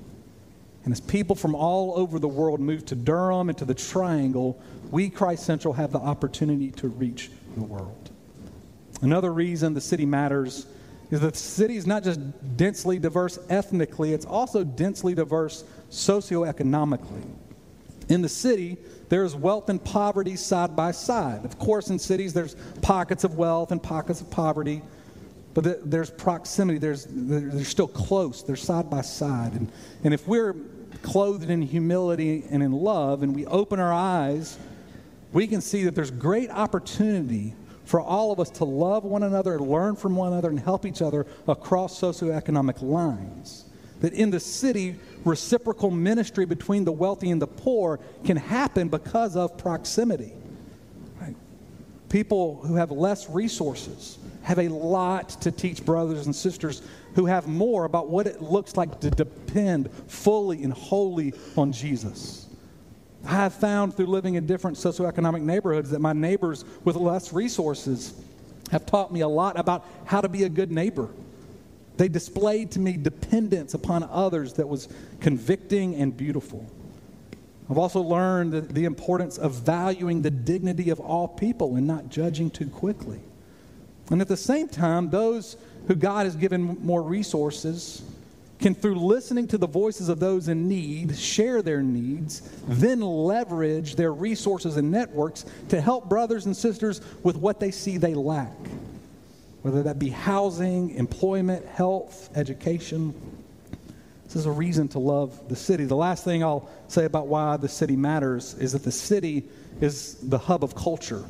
And 0.85 0.93
as 0.93 1.01
people 1.01 1.37
from 1.37 1.55
all 1.55 1.97
over 1.97 2.19
the 2.19 2.29
world 2.29 2.61
move 2.61 2.85
to 2.87 2.95
Durham 2.95 3.49
and 3.49 3.59
to 3.59 3.65
the 3.65 3.75
Triangle, 3.75 4.61
we, 4.91 5.09
Christ 5.09 5.45
Central, 5.45 5.75
have 5.75 5.93
the 5.93 6.01
opportunity 6.01 6.71
to 6.73 6.89
reach 6.89 7.31
the 7.57 7.62
world. 7.62 8.11
Another 9.01 9.33
reason 9.33 9.75
the 9.75 9.81
city 9.81 10.07
matters 10.07 10.67
is 11.11 11.21
that 11.21 11.35
the 11.35 11.39
city 11.39 11.77
is 11.77 11.87
not 11.87 12.03
just 12.03 12.21
densely 12.57 12.99
diverse 12.99 13.39
ethnically, 13.49 14.12
it's 14.12 14.25
also 14.25 14.65
densely 14.65 15.15
diverse 15.15 15.65
socioeconomically. 15.91 17.23
In 18.09 18.23
the 18.23 18.29
city, 18.29 18.79
there's 19.09 19.37
wealth 19.37 19.69
and 19.69 19.83
poverty 19.83 20.37
side 20.37 20.75
by 20.75 20.91
side. 20.91 21.45
Of 21.45 21.59
course, 21.59 21.91
in 21.91 21.99
cities, 21.99 22.33
there's 22.33 22.57
pockets 22.81 23.25
of 23.25 23.37
wealth 23.37 23.73
and 23.73 23.83
pockets 23.83 24.21
of 24.21 24.31
poverty. 24.31 24.83
But 25.54 25.90
there's 25.90 26.11
proximity, 26.11 26.78
there's, 26.78 27.06
they're 27.11 27.64
still 27.64 27.88
close, 27.88 28.42
they're 28.42 28.56
side 28.56 28.88
by 28.88 29.02
side. 29.02 29.52
And, 29.52 29.71
and 30.02 30.14
if 30.14 30.26
we're 30.26 30.54
clothed 31.02 31.50
in 31.50 31.61
humility 31.61 32.44
and 32.50 32.62
in 32.62 32.73
love 32.73 33.23
and 33.23 33.35
we 33.35 33.44
open 33.47 33.78
our 33.78 33.92
eyes, 33.92 34.59
we 35.32 35.47
can 35.47 35.61
see 35.61 35.85
that 35.85 35.94
there's 35.94 36.11
great 36.11 36.50
opportunity 36.50 37.54
for 37.85 38.00
all 38.00 38.32
of 38.32 38.40
us 38.40 38.49
to 38.49 38.64
love 38.64 39.04
one 39.04 39.23
another, 39.23 39.54
and 39.54 39.68
learn 39.68 39.97
from 39.97 40.16
one 40.16 40.32
another, 40.32 40.49
and 40.49 40.61
help 40.61 40.87
each 40.87 41.02
other 41.02 41.26
across 41.49 42.00
socioeconomic 42.00 42.80
lines. 42.80 43.64
That 44.00 44.14
in 44.14 44.30
the 44.30 44.40
city, 44.40 44.97
reciprocal 45.25 45.90
ministry 45.90 46.47
between 46.47 46.85
the 46.85 46.92
wealthy 46.92 47.30
and 47.30 47.42
the 47.42 47.47
poor 47.47 48.00
can 48.25 48.37
happen 48.37 48.88
because 48.88 49.37
of 49.37 49.59
proximity. 49.59 50.32
Right? 51.21 51.37
People 52.09 52.56
who 52.64 52.76
have 52.76 52.90
less 52.90 53.28
resources 53.28 54.18
have 54.42 54.58
a 54.58 54.68
lot 54.68 55.30
to 55.42 55.50
teach 55.50 55.84
brothers 55.84 56.26
and 56.26 56.34
sisters 56.34 56.82
who 57.14 57.26
have 57.26 57.46
more 57.46 57.84
about 57.84 58.08
what 58.08 58.26
it 58.26 58.42
looks 58.42 58.76
like 58.76 59.00
to 59.00 59.11
depend 59.11 59.90
fully 60.08 60.62
and 60.62 60.72
wholly 60.72 61.32
on 61.56 61.72
Jesus. 61.72 62.46
I 63.25 63.34
have 63.34 63.54
found 63.54 63.94
through 63.94 64.06
living 64.06 64.34
in 64.34 64.46
different 64.46 64.76
socioeconomic 64.76 65.42
neighborhoods 65.42 65.90
that 65.90 66.00
my 66.00 66.12
neighbors 66.12 66.64
with 66.84 66.96
less 66.96 67.32
resources 67.32 68.14
have 68.70 68.84
taught 68.87 69.12
me 69.12 69.20
a 69.20 69.28
lot 69.28 69.58
about 69.58 69.87
how 70.04 70.20
to 70.20 70.28
be 70.28 70.44
a 70.44 70.49
good 70.49 70.72
neighbor. 70.72 71.08
They 71.99 72.08
displayed 72.08 72.70
to 72.72 72.80
me 72.80 72.96
dependence 72.96 73.75
upon 73.75 74.02
others 74.04 74.54
that 74.54 74.68
was 74.68 74.88
convicting 75.20 75.94
and 75.96 76.16
beautiful. 76.16 76.66
I've 77.70 77.78
also 77.78 78.00
learned 78.00 78.70
the 78.70 78.84
importance 78.87 79.38
of 79.38 79.52
valuing 79.52 80.22
the 80.22 80.30
dignity 80.30 80.90
of 80.90 80.99
all 80.99 81.28
people 81.28 81.76
and 81.76 81.87
not 81.87 82.08
judging 82.08 82.50
too 82.50 82.68
quickly. 82.68 83.20
And 84.12 84.21
at 84.21 84.28
the 84.28 84.37
same 84.37 84.69
time, 84.69 85.09
those 85.09 85.57
who 85.88 85.95
God 85.95 86.26
has 86.26 86.37
given 86.37 86.78
more 86.85 87.02
resources 87.02 88.02
can, 88.61 88.75
through 88.75 88.97
listening 88.97 89.49
to 89.49 89.59
the 89.59 89.66
voices 89.66 90.11
of 90.11 90.21
those 90.21 90.49
in 90.49 90.69
need, 90.69 91.16
share 91.16 91.62
their 91.62 91.83
needs, 91.83 92.42
then 92.69 93.00
leverage 93.00 93.97
their 93.97 94.12
resources 94.12 94.76
and 94.76 94.90
networks 94.90 95.47
to 95.71 95.81
help 95.81 96.11
brothers 96.11 96.45
and 96.45 96.54
sisters 96.54 97.00
with 97.23 97.38
what 97.38 97.59
they 97.59 97.71
see 97.71 97.97
they 97.97 98.12
lack, 98.12 98.52
whether 99.62 99.83
that 99.83 99.99
be 99.99 100.11
housing, 100.11 100.90
employment, 100.90 101.66
health, 101.66 102.28
education. 102.37 103.14
This 104.26 104.37
is 104.37 104.45
a 104.45 104.50
reason 104.50 104.88
to 104.88 104.99
love 104.99 105.49
the 105.49 105.57
city. 105.57 105.87
The 105.87 105.97
last 105.97 106.23
thing 106.23 106.45
I'll 106.45 106.69
say 106.88 107.07
about 107.07 107.28
why 107.28 107.57
the 107.57 107.69
city 107.69 107.97
matters 107.97 108.52
is 108.59 108.73
that 108.73 108.85
the 108.85 108.92
city 108.92 109.45
is 109.81 110.16
the 110.16 110.38
hub 110.38 110.62
of 110.62 110.75
culture. 110.75 111.25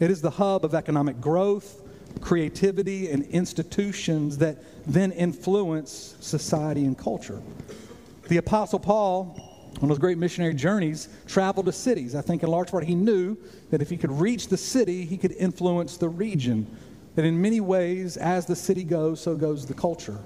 It 0.00 0.10
is 0.10 0.20
the 0.20 0.30
hub 0.30 0.64
of 0.64 0.74
economic 0.74 1.20
growth, 1.20 1.82
creativity, 2.20 3.10
and 3.10 3.24
institutions 3.26 4.38
that 4.38 4.58
then 4.86 5.12
influence 5.12 6.16
society 6.20 6.84
and 6.84 6.96
culture. 6.96 7.40
The 8.28 8.38
Apostle 8.38 8.78
Paul, 8.78 9.72
on 9.82 9.88
those 9.88 9.98
great 9.98 10.18
missionary 10.18 10.54
journeys, 10.54 11.08
traveled 11.26 11.66
to 11.66 11.72
cities. 11.72 12.14
I 12.14 12.22
think 12.22 12.42
in 12.42 12.48
large 12.48 12.70
part 12.70 12.84
he 12.84 12.94
knew 12.94 13.36
that 13.70 13.82
if 13.82 13.90
he 13.90 13.96
could 13.96 14.12
reach 14.12 14.48
the 14.48 14.56
city, 14.56 15.04
he 15.04 15.16
could 15.16 15.32
influence 15.32 15.96
the 15.96 16.08
region. 16.08 16.66
That 17.16 17.24
in 17.24 17.40
many 17.40 17.60
ways, 17.60 18.16
as 18.16 18.46
the 18.46 18.56
city 18.56 18.82
goes, 18.82 19.20
so 19.20 19.36
goes 19.36 19.66
the 19.66 19.74
culture. 19.74 20.18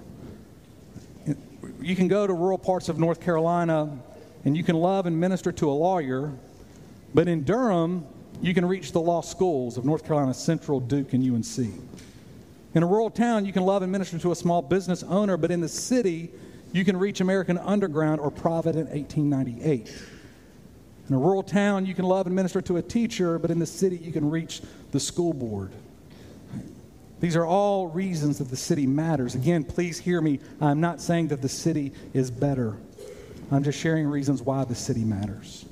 You 1.80 1.96
can 1.96 2.08
go 2.08 2.26
to 2.26 2.32
rural 2.32 2.58
parts 2.58 2.88
of 2.88 2.98
North 2.98 3.20
Carolina 3.20 3.98
and 4.44 4.56
you 4.56 4.64
can 4.64 4.76
love 4.76 5.06
and 5.06 5.18
minister 5.18 5.52
to 5.52 5.68
a 5.68 5.72
lawyer, 5.72 6.32
but 7.14 7.28
in 7.28 7.44
Durham, 7.44 8.06
you 8.40 8.54
can 8.54 8.64
reach 8.64 8.92
the 8.92 9.00
law 9.00 9.20
schools 9.20 9.76
of 9.76 9.84
North 9.84 10.04
Carolina 10.04 10.34
Central, 10.34 10.80
Duke, 10.80 11.12
and 11.12 11.24
UNC. 11.24 11.72
In 12.74 12.82
a 12.82 12.86
rural 12.86 13.10
town, 13.10 13.44
you 13.44 13.52
can 13.52 13.64
love 13.64 13.82
and 13.82 13.90
minister 13.90 14.18
to 14.18 14.32
a 14.32 14.36
small 14.36 14.62
business 14.62 15.02
owner, 15.02 15.36
but 15.36 15.50
in 15.50 15.60
the 15.60 15.68
city, 15.68 16.30
you 16.72 16.84
can 16.84 16.96
reach 16.96 17.20
American 17.20 17.58
Underground 17.58 18.20
or 18.20 18.30
Provident 18.30 18.90
1898. 18.90 19.92
In 21.08 21.14
a 21.14 21.18
rural 21.18 21.42
town, 21.42 21.86
you 21.86 21.94
can 21.94 22.04
love 22.04 22.26
and 22.26 22.36
minister 22.36 22.60
to 22.60 22.76
a 22.76 22.82
teacher, 22.82 23.38
but 23.38 23.50
in 23.50 23.58
the 23.58 23.66
city, 23.66 23.96
you 23.96 24.12
can 24.12 24.30
reach 24.30 24.60
the 24.92 25.00
school 25.00 25.32
board. 25.32 25.72
These 27.20 27.34
are 27.34 27.46
all 27.46 27.88
reasons 27.88 28.38
that 28.38 28.50
the 28.50 28.56
city 28.56 28.86
matters. 28.86 29.34
Again, 29.34 29.64
please 29.64 29.98
hear 29.98 30.20
me. 30.20 30.38
I'm 30.60 30.80
not 30.80 31.00
saying 31.00 31.28
that 31.28 31.42
the 31.42 31.48
city 31.48 31.92
is 32.12 32.30
better. 32.30 32.76
I'm 33.50 33.64
just 33.64 33.78
sharing 33.78 34.06
reasons 34.06 34.42
why 34.42 34.64
the 34.64 34.74
city 34.74 35.02
matters. 35.02 35.64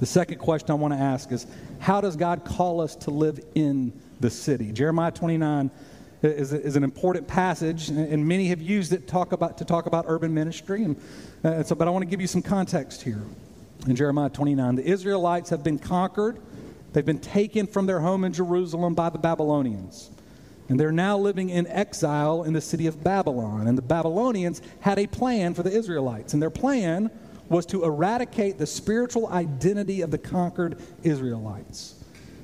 The 0.00 0.06
second 0.06 0.38
question 0.38 0.70
I 0.70 0.74
want 0.74 0.94
to 0.94 1.00
ask 1.00 1.32
is 1.32 1.46
how 1.78 2.00
does 2.00 2.16
God 2.16 2.44
call 2.44 2.80
us 2.80 2.96
to 2.96 3.10
live 3.10 3.40
in 3.54 3.92
the 4.20 4.30
city? 4.30 4.72
Jeremiah 4.72 5.10
29 5.10 5.70
is, 6.22 6.52
is 6.52 6.76
an 6.76 6.84
important 6.84 7.28
passage, 7.28 7.88
and 7.90 8.26
many 8.26 8.48
have 8.48 8.62
used 8.62 8.92
it 8.92 9.06
talk 9.06 9.32
about, 9.32 9.58
to 9.58 9.64
talk 9.64 9.86
about 9.86 10.06
urban 10.08 10.32
ministry. 10.32 10.84
And, 10.84 10.96
uh, 11.42 11.62
so, 11.62 11.74
but 11.74 11.86
I 11.86 11.90
want 11.90 12.02
to 12.02 12.08
give 12.08 12.20
you 12.20 12.26
some 12.26 12.42
context 12.42 13.02
here. 13.02 13.22
In 13.86 13.96
Jeremiah 13.96 14.30
29, 14.30 14.76
the 14.76 14.84
Israelites 14.84 15.50
have 15.50 15.62
been 15.62 15.78
conquered, 15.78 16.38
they've 16.92 17.04
been 17.04 17.18
taken 17.18 17.66
from 17.66 17.86
their 17.86 18.00
home 18.00 18.24
in 18.24 18.32
Jerusalem 18.32 18.94
by 18.94 19.10
the 19.10 19.18
Babylonians. 19.18 20.10
And 20.68 20.80
they're 20.80 20.92
now 20.92 21.18
living 21.18 21.50
in 21.50 21.66
exile 21.66 22.44
in 22.44 22.54
the 22.54 22.60
city 22.60 22.86
of 22.86 23.04
Babylon. 23.04 23.66
And 23.66 23.76
the 23.76 23.82
Babylonians 23.82 24.62
had 24.80 24.98
a 24.98 25.06
plan 25.06 25.52
for 25.52 25.62
the 25.62 25.70
Israelites. 25.70 26.32
And 26.32 26.40
their 26.40 26.48
plan 26.48 27.10
was 27.48 27.66
to 27.66 27.84
eradicate 27.84 28.58
the 28.58 28.66
spiritual 28.66 29.28
identity 29.28 30.00
of 30.00 30.10
the 30.10 30.18
conquered 30.18 30.80
Israelites. 31.02 31.94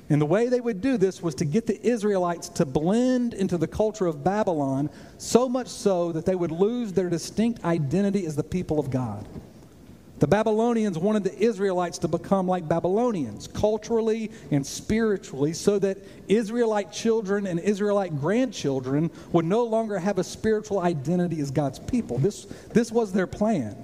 And 0.09 0.21
the 0.21 0.25
way 0.25 0.49
they 0.49 0.59
would 0.59 0.81
do 0.81 0.97
this 0.97 1.21
was 1.21 1.35
to 1.35 1.45
get 1.45 1.67
the 1.67 1.81
Israelites 1.87 2.49
to 2.49 2.65
blend 2.65 3.33
into 3.33 3.57
the 3.57 3.67
culture 3.67 4.07
of 4.07 4.25
Babylon, 4.25 4.89
so 5.17 5.47
much 5.47 5.69
so 5.69 6.11
that 6.11 6.25
they 6.25 6.35
would 6.35 6.51
lose 6.51 6.91
their 6.91 7.09
distinct 7.09 7.63
identity 7.63 8.25
as 8.25 8.35
the 8.35 8.43
people 8.43 8.77
of 8.77 8.89
God. 8.89 9.25
The 10.19 10.27
Babylonians 10.27 10.99
wanted 10.99 11.23
the 11.23 11.35
Israelites 11.35 11.97
to 11.99 12.07
become 12.07 12.45
like 12.45 12.67
Babylonians, 12.67 13.47
culturally 13.47 14.29
and 14.51 14.67
spiritually, 14.67 15.53
so 15.53 15.79
that 15.79 15.97
Israelite 16.27 16.91
children 16.91 17.47
and 17.47 17.59
Israelite 17.59 18.19
grandchildren 18.19 19.09
would 19.31 19.45
no 19.45 19.63
longer 19.63 19.97
have 19.97 20.19
a 20.19 20.23
spiritual 20.23 20.79
identity 20.79 21.39
as 21.39 21.49
God's 21.49 21.79
people. 21.79 22.19
This, 22.19 22.45
this 22.73 22.91
was 22.91 23.13
their 23.13 23.25
plan. 23.25 23.75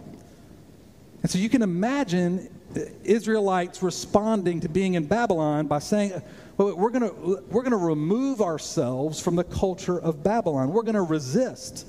And 1.27 1.31
so 1.33 1.39
you 1.39 1.49
can 1.49 1.61
imagine 1.61 2.47
Israelites 3.03 3.83
responding 3.83 4.61
to 4.61 4.69
being 4.69 4.93
in 4.93 5.07
Babylon 5.07 5.67
by 5.67 5.79
saying, 5.79 6.21
well, 6.55 6.73
we're 6.73 6.89
going 6.89 7.11
we're 7.49 7.63
going 7.63 7.71
to 7.71 7.75
remove 7.75 8.39
ourselves 8.39 9.19
from 9.19 9.35
the 9.35 9.43
culture 9.43 9.99
of 9.99 10.23
Babylon. 10.23 10.71
We're 10.71 10.83
going 10.83 10.95
to 10.95 11.01
resist. 11.01 11.85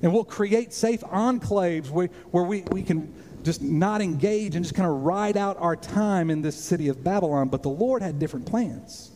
And 0.00 0.12
we'll 0.12 0.22
create 0.22 0.72
safe 0.72 1.00
enclaves 1.00 1.90
where, 1.90 2.06
where 2.30 2.44
we, 2.44 2.62
we 2.70 2.84
can 2.84 3.12
just 3.42 3.62
not 3.62 4.00
engage 4.00 4.54
and 4.54 4.64
just 4.64 4.76
kind 4.76 4.88
of 4.88 5.02
ride 5.02 5.36
out 5.36 5.56
our 5.58 5.74
time 5.74 6.30
in 6.30 6.40
this 6.40 6.54
city 6.54 6.86
of 6.86 7.02
Babylon. 7.02 7.48
But 7.48 7.64
the 7.64 7.68
Lord 7.68 8.00
had 8.00 8.20
different 8.20 8.46
plans 8.46 9.10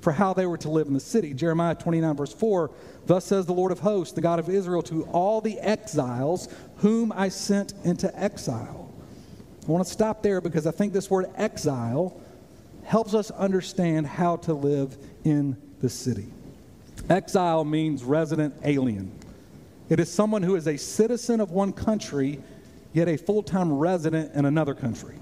for 0.00 0.12
how 0.12 0.32
they 0.32 0.46
were 0.46 0.58
to 0.58 0.70
live 0.70 0.86
in 0.86 0.94
the 0.94 1.00
city. 1.00 1.34
Jeremiah 1.34 1.74
29, 1.74 2.14
verse 2.14 2.32
4 2.32 2.70
Thus 3.06 3.24
says 3.24 3.46
the 3.46 3.52
Lord 3.52 3.72
of 3.72 3.80
hosts, 3.80 4.14
the 4.14 4.20
God 4.20 4.38
of 4.38 4.48
Israel, 4.48 4.82
to 4.82 5.02
all 5.06 5.40
the 5.40 5.58
exiles 5.58 6.48
whom 6.76 7.10
I 7.10 7.30
sent 7.30 7.74
into 7.82 8.16
exile 8.16 8.81
I 9.66 9.70
want 9.70 9.86
to 9.86 9.92
stop 9.92 10.22
there 10.22 10.40
because 10.40 10.66
I 10.66 10.72
think 10.72 10.92
this 10.92 11.10
word 11.10 11.26
exile 11.36 12.20
helps 12.84 13.14
us 13.14 13.30
understand 13.30 14.06
how 14.06 14.36
to 14.38 14.54
live 14.54 14.96
in 15.24 15.56
the 15.80 15.88
city. 15.88 16.26
Exile 17.08 17.64
means 17.64 18.02
resident 18.02 18.54
alien. 18.64 19.12
It 19.88 20.00
is 20.00 20.10
someone 20.10 20.42
who 20.42 20.56
is 20.56 20.66
a 20.66 20.76
citizen 20.76 21.40
of 21.40 21.52
one 21.52 21.72
country, 21.72 22.40
yet 22.92 23.08
a 23.08 23.16
full 23.16 23.42
time 23.42 23.72
resident 23.72 24.34
in 24.34 24.46
another 24.46 24.74
country. 24.74 25.14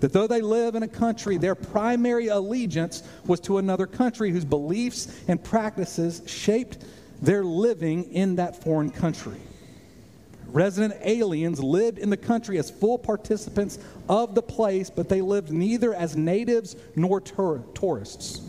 That 0.00 0.12
though 0.12 0.26
they 0.26 0.40
live 0.40 0.74
in 0.74 0.82
a 0.82 0.88
country, 0.88 1.36
their 1.36 1.54
primary 1.54 2.28
allegiance 2.28 3.02
was 3.26 3.40
to 3.40 3.58
another 3.58 3.86
country 3.86 4.30
whose 4.30 4.44
beliefs 4.44 5.08
and 5.28 5.42
practices 5.42 6.22
shaped 6.26 6.84
their 7.22 7.44
living 7.44 8.04
in 8.12 8.36
that 8.36 8.62
foreign 8.62 8.90
country. 8.90 9.36
Resident 10.52 10.94
aliens 11.04 11.62
lived 11.62 11.98
in 11.98 12.10
the 12.10 12.16
country 12.16 12.58
as 12.58 12.70
full 12.70 12.98
participants 12.98 13.78
of 14.08 14.34
the 14.34 14.42
place, 14.42 14.90
but 14.90 15.08
they 15.08 15.20
lived 15.20 15.50
neither 15.50 15.94
as 15.94 16.16
natives 16.16 16.76
nor 16.96 17.20
tour- 17.20 17.64
tourists. 17.74 18.42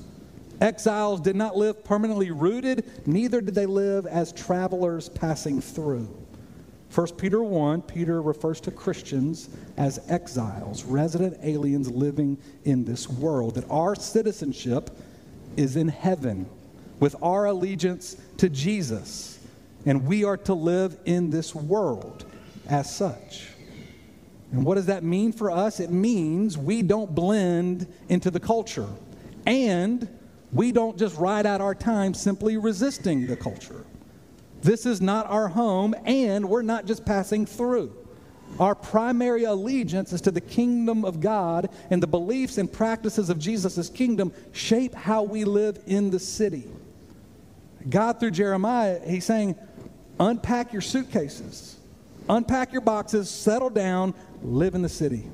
Exiles 0.60 1.22
did 1.22 1.36
not 1.36 1.56
live 1.56 1.84
permanently 1.84 2.32
rooted, 2.32 3.08
neither 3.08 3.42
did 3.42 3.56
they 3.56 3.66
live 3.66 4.06
as 4.06 4.32
travelers 4.32 5.10
passing 5.10 5.60
through. 5.60 6.08
1 6.94 7.08
Peter 7.18 7.42
1, 7.42 7.84
Peter 7.84 8.22
refers 8.22 8.60
to 8.62 8.70
Christians 8.70 9.50
as 9.78 10.00
exiles, 10.10 10.84
resident 10.84 11.38
aliens 11.42 11.90
living 11.90 12.38
in 12.66 12.84
this 12.84 13.10
world, 13.10 13.56
that 13.56 13.70
our 13.70 13.96
citizenship 13.96 14.90
is 15.56 15.78
in 15.78 15.88
heaven 15.88 16.48
with 17.00 17.16
our 17.24 17.46
allegiance 17.46 18.18
to 18.38 18.50
Jesus 18.50 19.40
and 19.86 20.06
we 20.06 20.24
are 20.24 20.38
to 20.38 20.54
live 20.54 20.98
in 21.06 21.30
this 21.30 21.56
world 21.56 22.26
as 22.68 22.94
such. 22.94 23.48
And 24.52 24.66
what 24.66 24.76
does 24.76 24.88
that 24.88 25.04
mean 25.04 25.32
for 25.32 25.50
us? 25.50 25.80
It 25.80 25.92
means 25.92 26.58
we 26.58 26.82
don't 26.82 27.14
blend 27.16 27.88
into 28.10 28.30
the 28.30 28.40
culture. 28.40 28.88
And 29.46 30.08
we 30.52 30.72
don't 30.72 30.98
just 30.98 31.18
ride 31.18 31.46
out 31.46 31.62
our 31.62 31.74
time 31.74 32.14
simply 32.14 32.58
resisting 32.58 33.28
the 33.28 33.38
culture. 33.38 33.86
This 34.62 34.86
is 34.86 35.02
not 35.02 35.28
our 35.28 35.48
home, 35.48 35.96
and 36.06 36.48
we're 36.48 36.62
not 36.62 36.86
just 36.86 37.06
passing 37.06 37.46
through. 37.46 37.96
Our 38.60 38.76
primary 38.76 39.46
allegiance 39.46 40.12
is 40.14 40.22
to 40.22 40.32
the 40.32 40.42
kingdom 40.42 41.06
of 41.06 41.22
God, 41.22 41.70
and 41.90 42.04
the 42.04 42.08
beliefs 42.08 42.58
and 42.58 42.72
practices 42.72 43.30
of 43.30 43.40
Jesus' 43.40 43.90
kingdom 43.90 44.34
shape 44.52 44.94
how 44.94 45.24
we 45.24 45.46
live 45.46 45.80
in 45.88 46.12
the 46.12 46.20
city. 46.20 46.70
God, 47.90 48.20
through 48.20 48.32
Jeremiah, 48.32 49.00
he's 49.08 49.26
saying, 49.26 49.56
unpack 50.22 50.72
your 50.72 50.82
suitcases, 50.82 51.78
unpack 52.30 52.72
your 52.72 52.82
boxes, 52.82 53.30
settle 53.30 53.70
down, 53.70 54.14
live 54.44 54.76
in 54.76 54.82
the 54.82 54.90
city. 54.90 55.28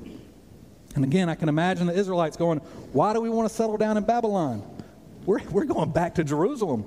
And 0.95 1.03
again, 1.03 1.29
I 1.29 1.35
can 1.35 1.49
imagine 1.49 1.87
the 1.87 1.93
Israelites 1.93 2.37
going, 2.37 2.59
Why 2.93 3.13
do 3.13 3.21
we 3.21 3.29
want 3.29 3.47
to 3.47 3.53
settle 3.53 3.77
down 3.77 3.97
in 3.97 4.03
Babylon? 4.03 4.63
We're, 5.25 5.43
we're 5.51 5.65
going 5.65 5.91
back 5.91 6.15
to 6.15 6.23
Jerusalem. 6.23 6.85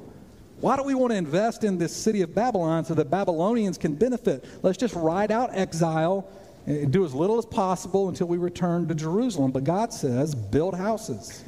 Why 0.61 0.77
do 0.77 0.83
we 0.83 0.95
want 0.95 1.13
to 1.13 1.17
invest 1.17 1.63
in 1.63 1.79
this 1.79 1.95
city 1.95 2.23
of 2.23 2.35
Babylon 2.35 2.85
so 2.85 2.95
that 2.95 3.11
Babylonians 3.11 3.79
can 3.79 3.95
benefit? 3.95 4.45
Let's 4.63 4.77
just 4.77 4.95
ride 4.95 5.31
out 5.31 5.51
exile 5.55 6.29
and 6.67 6.93
do 6.93 7.05
as 7.05 7.15
little 7.15 7.39
as 7.39 7.47
possible 7.47 8.09
until 8.09 8.27
we 8.27 8.37
return 8.37 8.89
to 8.89 8.95
Jerusalem. 8.95 9.53
But 9.53 9.65
God 9.65 9.93
says, 9.93 10.35
build 10.35 10.75
houses, 10.75 11.45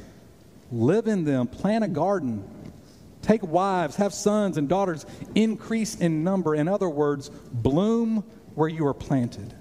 live 0.71 1.07
in 1.07 1.23
them, 1.23 1.47
plant 1.47 1.83
a 1.83 1.87
garden, 1.87 2.43
Take 3.23 3.41
wives, 3.41 3.95
have 3.95 4.13
sons 4.13 4.57
and 4.57 4.69
daughters, 4.69 5.05
increase 5.33 5.95
in 5.95 6.23
number. 6.23 6.53
In 6.53 6.67
other 6.67 6.89
words, 6.89 7.29
bloom 7.51 8.23
where 8.53 8.69
you 8.69 8.85
are 8.85 8.93
planted. 8.93 9.53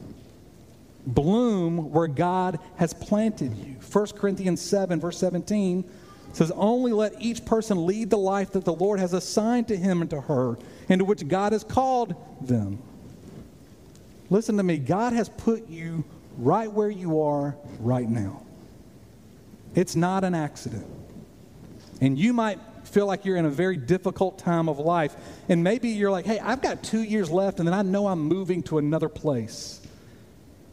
Bloom 1.06 1.90
where 1.90 2.08
God 2.08 2.58
has 2.76 2.92
planted 2.92 3.56
you. 3.56 3.76
1 3.90 4.06
Corinthians 4.16 4.60
7, 4.60 5.00
verse 5.00 5.16
17 5.18 5.84
says, 6.32 6.50
Only 6.50 6.92
let 6.92 7.20
each 7.20 7.44
person 7.44 7.86
lead 7.86 8.10
the 8.10 8.18
life 8.18 8.52
that 8.52 8.64
the 8.64 8.74
Lord 8.74 8.98
has 8.98 9.12
assigned 9.12 9.68
to 9.68 9.76
him 9.76 10.00
and 10.00 10.10
to 10.10 10.20
her, 10.20 10.58
into 10.88 11.04
which 11.04 11.26
God 11.28 11.52
has 11.52 11.62
called 11.62 12.14
them. 12.40 12.82
Listen 14.28 14.56
to 14.56 14.62
me, 14.62 14.78
God 14.78 15.12
has 15.12 15.28
put 15.28 15.68
you 15.68 16.04
right 16.36 16.70
where 16.70 16.90
you 16.90 17.20
are 17.20 17.56
right 17.78 18.08
now. 18.08 18.42
It's 19.74 19.94
not 19.94 20.24
an 20.24 20.34
accident. 20.34 20.86
And 22.00 22.18
you 22.18 22.32
might 22.32 22.58
feel 22.92 23.06
like 23.06 23.24
you're 23.24 23.38
in 23.38 23.46
a 23.46 23.50
very 23.50 23.76
difficult 23.76 24.38
time 24.38 24.68
of 24.68 24.78
life. 24.78 25.16
And 25.48 25.64
maybe 25.64 25.88
you're 25.88 26.10
like, 26.10 26.26
hey, 26.26 26.38
I've 26.38 26.60
got 26.60 26.82
two 26.82 27.02
years 27.02 27.30
left, 27.30 27.58
and 27.58 27.66
then 27.66 27.74
I 27.74 27.82
know 27.82 28.06
I'm 28.06 28.20
moving 28.20 28.62
to 28.64 28.78
another 28.78 29.08
place. 29.08 29.80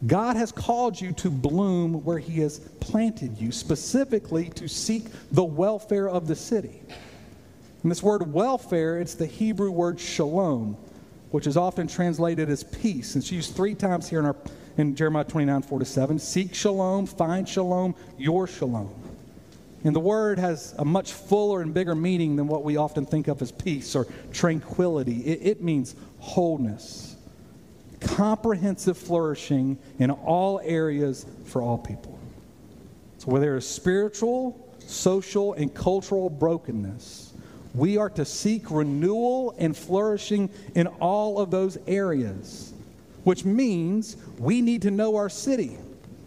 God 0.06 0.36
has 0.36 0.52
called 0.52 1.00
you 1.00 1.12
to 1.12 1.30
bloom 1.30 2.04
where 2.04 2.18
He 2.18 2.40
has 2.40 2.58
planted 2.58 3.38
you, 3.38 3.52
specifically 3.52 4.50
to 4.50 4.68
seek 4.68 5.06
the 5.32 5.44
welfare 5.44 6.08
of 6.08 6.26
the 6.26 6.36
city. 6.36 6.82
And 7.82 7.90
this 7.90 8.02
word 8.02 8.32
welfare, 8.32 8.98
it's 8.98 9.14
the 9.14 9.26
Hebrew 9.26 9.70
word 9.70 9.98
shalom, 9.98 10.76
which 11.30 11.46
is 11.46 11.56
often 11.56 11.86
translated 11.86 12.50
as 12.50 12.64
peace. 12.64 13.16
It's 13.16 13.32
used 13.32 13.54
three 13.54 13.74
times 13.74 14.08
here 14.08 14.20
in, 14.20 14.26
our, 14.26 14.36
in 14.76 14.94
Jeremiah 14.94 15.24
29, 15.24 15.62
4 15.62 15.78
to 15.78 15.84
7. 15.84 16.18
Seek 16.18 16.54
shalom, 16.54 17.06
find 17.06 17.48
shalom, 17.48 17.94
your 18.18 18.46
shalom. 18.46 19.09
And 19.82 19.96
the 19.96 20.00
word 20.00 20.38
has 20.38 20.74
a 20.78 20.84
much 20.84 21.12
fuller 21.12 21.62
and 21.62 21.72
bigger 21.72 21.94
meaning 21.94 22.36
than 22.36 22.48
what 22.48 22.64
we 22.64 22.76
often 22.76 23.06
think 23.06 23.28
of 23.28 23.40
as 23.40 23.50
peace 23.50 23.96
or 23.96 24.06
tranquility. 24.32 25.20
It, 25.20 25.40
it, 25.42 25.62
means 25.62 25.94
wholeness, 26.18 27.16
comprehensive 28.00 28.98
flourishing 28.98 29.78
in 29.98 30.10
all 30.10 30.60
areas 30.62 31.24
for 31.46 31.62
all 31.62 31.78
people. 31.78 32.18
So, 33.18 33.30
where 33.30 33.40
there 33.40 33.56
is 33.56 33.66
spiritual, 33.66 34.68
social, 34.86 35.54
and 35.54 35.72
cultural 35.72 36.28
brokenness, 36.28 37.32
we 37.74 37.96
are 37.96 38.10
to 38.10 38.24
seek 38.26 38.70
renewal 38.70 39.54
and 39.58 39.74
flourishing 39.74 40.50
in 40.74 40.88
all 40.88 41.38
of 41.38 41.50
those 41.50 41.78
areas, 41.86 42.74
which 43.24 43.46
means 43.46 44.18
we 44.38 44.60
need 44.60 44.82
to 44.82 44.90
know 44.90 45.16
our 45.16 45.30
city 45.30 45.78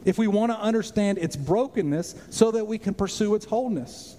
if 0.05 0.17
we 0.17 0.27
want 0.27 0.51
to 0.51 0.57
understand 0.57 1.17
its 1.17 1.35
brokenness 1.35 2.15
so 2.29 2.51
that 2.51 2.65
we 2.65 2.77
can 2.77 2.93
pursue 2.93 3.35
its 3.35 3.45
wholeness. 3.45 4.17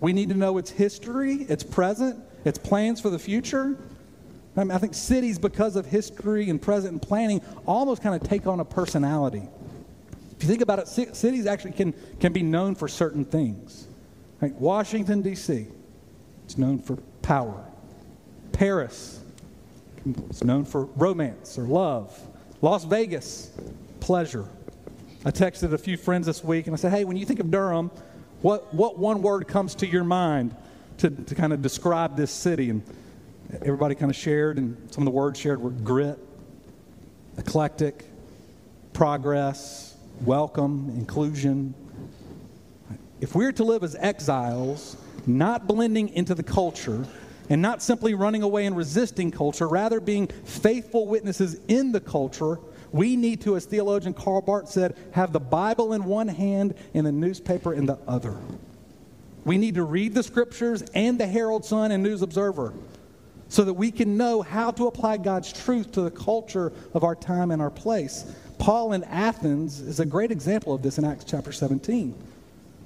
We 0.00 0.12
need 0.12 0.28
to 0.28 0.34
know 0.34 0.58
its 0.58 0.70
history, 0.70 1.46
its 1.48 1.64
present, 1.64 2.22
its 2.44 2.58
plans 2.58 3.00
for 3.00 3.10
the 3.10 3.18
future. 3.18 3.78
I, 4.56 4.64
mean, 4.64 4.70
I 4.70 4.78
think 4.78 4.94
cities, 4.94 5.38
because 5.38 5.76
of 5.76 5.86
history 5.86 6.50
and 6.50 6.60
present 6.60 6.92
and 6.92 7.02
planning, 7.02 7.40
almost 7.66 8.02
kind 8.02 8.14
of 8.20 8.28
take 8.28 8.46
on 8.46 8.60
a 8.60 8.64
personality. 8.64 9.48
If 10.36 10.42
you 10.42 10.48
think 10.48 10.60
about 10.60 10.78
it, 10.78 10.88
cities 10.88 11.46
actually 11.46 11.72
can, 11.72 11.94
can 12.20 12.32
be 12.32 12.42
known 12.42 12.74
for 12.74 12.86
certain 12.86 13.24
things. 13.24 13.88
Like 14.40 14.58
Washington, 14.60 15.22
D.C., 15.22 15.66
it's 16.44 16.58
known 16.58 16.78
for 16.78 16.96
power. 17.22 17.64
Paris, 18.52 19.22
it's 20.04 20.44
known 20.44 20.64
for 20.64 20.84
romance 20.84 21.58
or 21.58 21.62
love. 21.62 22.16
Las 22.60 22.84
Vegas, 22.84 23.50
pleasure. 24.00 24.46
I 25.26 25.30
texted 25.30 25.72
a 25.72 25.78
few 25.78 25.96
friends 25.96 26.26
this 26.26 26.44
week 26.44 26.66
and 26.66 26.74
I 26.74 26.76
said, 26.76 26.92
hey, 26.92 27.04
when 27.04 27.16
you 27.16 27.24
think 27.24 27.40
of 27.40 27.50
Durham, 27.50 27.90
what, 28.42 28.74
what 28.74 28.98
one 28.98 29.22
word 29.22 29.48
comes 29.48 29.74
to 29.76 29.86
your 29.86 30.04
mind 30.04 30.54
to, 30.98 31.08
to 31.08 31.34
kind 31.34 31.54
of 31.54 31.62
describe 31.62 32.14
this 32.14 32.30
city? 32.30 32.68
And 32.68 32.82
everybody 33.62 33.94
kind 33.94 34.10
of 34.10 34.16
shared, 34.16 34.58
and 34.58 34.76
some 34.92 35.00
of 35.00 35.06
the 35.06 35.12
words 35.12 35.40
shared 35.40 35.62
were 35.62 35.70
grit, 35.70 36.18
eclectic, 37.38 38.04
progress, 38.92 39.96
welcome, 40.26 40.90
inclusion. 40.90 41.72
If 43.22 43.34
we're 43.34 43.52
to 43.52 43.64
live 43.64 43.82
as 43.82 43.94
exiles, 43.94 44.98
not 45.26 45.66
blending 45.66 46.10
into 46.10 46.34
the 46.34 46.42
culture, 46.42 47.06
and 47.48 47.62
not 47.62 47.82
simply 47.82 48.12
running 48.12 48.42
away 48.42 48.66
and 48.66 48.76
resisting 48.76 49.30
culture, 49.30 49.68
rather 49.68 50.00
being 50.00 50.26
faithful 50.26 51.06
witnesses 51.06 51.58
in 51.68 51.92
the 51.92 52.00
culture, 52.00 52.58
we 52.94 53.16
need 53.16 53.40
to, 53.40 53.56
as 53.56 53.64
theologian 53.64 54.14
Karl 54.14 54.40
Barth 54.40 54.68
said, 54.68 54.96
have 55.10 55.32
the 55.32 55.40
Bible 55.40 55.94
in 55.94 56.04
one 56.04 56.28
hand 56.28 56.76
and 56.94 57.04
the 57.04 57.10
newspaper 57.10 57.74
in 57.74 57.86
the 57.86 57.98
other. 58.06 58.36
We 59.44 59.58
need 59.58 59.74
to 59.74 59.82
read 59.82 60.14
the 60.14 60.22
scriptures 60.22 60.82
and 60.94 61.18
the 61.18 61.26
Herald 61.26 61.64
Sun 61.64 61.90
and 61.90 62.04
News 62.04 62.22
Observer 62.22 62.72
so 63.48 63.64
that 63.64 63.74
we 63.74 63.90
can 63.90 64.16
know 64.16 64.42
how 64.42 64.70
to 64.70 64.86
apply 64.86 65.16
God's 65.16 65.52
truth 65.52 65.90
to 65.90 66.02
the 66.02 66.10
culture 66.12 66.72
of 66.94 67.02
our 67.02 67.16
time 67.16 67.50
and 67.50 67.60
our 67.60 67.68
place. 67.68 68.32
Paul 68.58 68.92
in 68.92 69.02
Athens 69.02 69.80
is 69.80 69.98
a 69.98 70.06
great 70.06 70.30
example 70.30 70.72
of 70.72 70.80
this 70.80 70.96
in 70.96 71.04
Acts 71.04 71.24
chapter 71.24 71.50
17. 71.50 72.14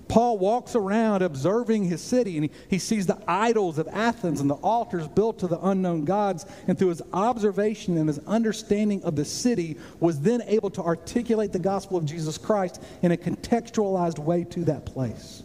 Paul 0.09 0.38
walks 0.38 0.75
around 0.75 1.23
observing 1.23 1.85
his 1.85 2.01
city 2.01 2.37
and 2.37 2.44
he, 2.47 2.51
he 2.68 2.79
sees 2.79 3.07
the 3.07 3.23
idols 3.29 3.79
of 3.79 3.87
Athens 3.88 4.40
and 4.40 4.49
the 4.49 4.55
altars 4.55 5.07
built 5.07 5.38
to 5.40 5.47
the 5.47 5.61
unknown 5.61 6.05
gods. 6.05 6.47
And 6.66 6.79
through 6.79 6.88
his 6.88 7.03
observation 7.12 7.99
and 7.99 8.09
his 8.09 8.18
understanding 8.27 9.03
of 9.05 9.16
the 9.16 9.25
city, 9.25 9.77
was 10.01 10.21
then 10.21 10.42
able 10.47 10.71
to 10.71 10.83
articulate 10.83 11.53
the 11.53 11.59
gospel 11.59 11.99
of 11.99 12.07
Jesus 12.07 12.38
Christ 12.38 12.83
in 13.03 13.12
a 13.12 13.16
contextualized 13.16 14.18
way 14.18 14.44
to 14.44 14.64
that 14.64 14.87
place. 14.87 15.42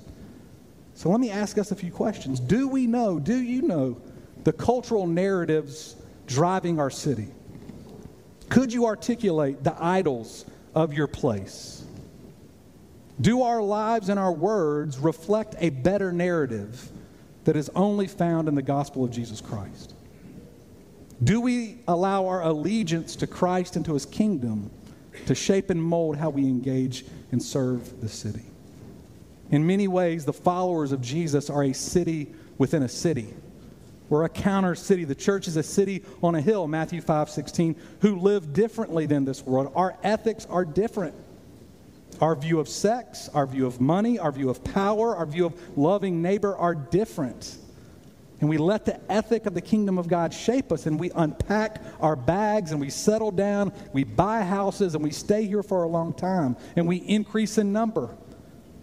So 0.96 1.10
let 1.10 1.20
me 1.20 1.30
ask 1.30 1.58
us 1.58 1.72
a 1.72 1.76
few 1.76 1.92
questions. 1.92 2.40
Do 2.40 2.68
we 2.68 2.88
know, 2.88 3.20
do 3.20 3.36
you 3.36 3.64
know, 3.64 3.98
the 4.44 4.54
cultural 4.54 5.08
narratives 5.08 5.96
driving 6.28 6.80
our 6.80 6.90
city? 6.90 7.28
Could 8.50 8.72
you 8.72 8.86
articulate 8.86 9.64
the 9.64 9.76
idols 9.84 10.46
of 10.76 10.94
your 10.94 11.08
place? 11.08 11.83
Do 13.22 13.44
our 13.44 13.62
lives 13.62 14.10
and 14.10 14.20
our 14.20 14.32
words 14.32 14.98
reflect 14.98 15.56
a 15.60 15.70
better 15.70 16.12
narrative 16.12 16.92
that 17.44 17.56
is 17.56 17.70
only 17.76 18.08
found 18.08 18.48
in 18.48 18.56
the 18.56 18.62
gospel 18.62 19.04
of 19.04 19.12
Jesus 19.12 19.42
Christ? 19.42 19.94
Do 21.24 21.40
we 21.40 21.78
allow 21.88 22.28
our 22.28 22.42
allegiance 22.42 23.16
to 23.18 23.28
Christ 23.28 23.76
and 23.76 23.86
to 23.86 23.94
his 23.94 24.06
kingdom 24.06 24.72
to 25.28 25.36
shape 25.36 25.70
and 25.70 25.82
mold 25.82 26.18
how 26.18 26.30
we 26.30 26.44
engage 26.44 27.06
and 27.32 27.42
serve 27.42 28.02
the 28.02 28.10
city? 28.10 28.44
In 29.52 29.66
many 29.66 29.88
ways, 29.88 30.26
the 30.26 30.34
followers 30.34 30.92
of 30.92 31.02
Jesus 31.02 31.50
are 31.50 31.64
a 31.64 31.74
city 31.74 32.34
within 32.58 32.84
a 32.84 32.90
city. 32.90 33.34
We're 34.10 34.26
a 34.26 34.30
counter 34.30 34.76
city. 34.76 35.06
The 35.06 35.16
church 35.16 35.48
is 35.48 35.56
a 35.56 35.64
city 35.64 36.04
on 36.22 36.36
a 36.36 36.42
hill, 36.42 36.68
Matthew 36.68 37.02
5 37.02 37.30
16, 37.30 37.76
who 38.02 38.20
live 38.20 38.54
differently 38.54 39.06
than 39.06 39.26
this 39.26 39.46
world. 39.46 39.72
Our 39.76 39.96
ethics 40.04 40.46
are 40.50 40.66
different. 40.66 41.16
Our 42.22 42.36
view 42.36 42.60
of 42.60 42.70
sex, 42.70 43.30
our 43.34 43.46
view 43.46 43.66
of 43.66 43.82
money, 43.82 44.20
our 44.20 44.32
view 44.32 44.50
of 44.50 44.64
power, 44.64 45.16
our 45.16 45.26
view 45.26 45.46
of 45.46 45.78
loving 45.78 46.22
neighbor 46.22 46.56
are 46.56 46.76
different. 46.76 47.58
And 48.40 48.50
we 48.50 48.58
let 48.58 48.84
the 48.84 49.00
ethic 49.10 49.46
of 49.46 49.54
the 49.54 49.62
kingdom 49.62 49.98
of 49.98 50.08
God 50.08 50.34
shape 50.34 50.72
us, 50.72 50.86
and 50.86 51.00
we 51.00 51.12
unpack 51.16 51.82
our 52.02 52.16
bags 52.16 52.72
and 52.72 52.82
we 52.82 52.90
settle 52.90 53.32
down, 53.32 53.72
we 53.94 54.04
buy 54.04 54.42
houses, 54.42 54.96
and 54.96 55.04
we 55.04 55.12
stay 55.12 55.46
here 55.46 55.64
for 55.64 55.84
a 55.84 55.88
long 55.88 56.14
time, 56.14 56.58
and 56.76 56.86
we 56.86 56.98
increase 56.98 57.58
in 57.58 57.72
number 57.72 58.18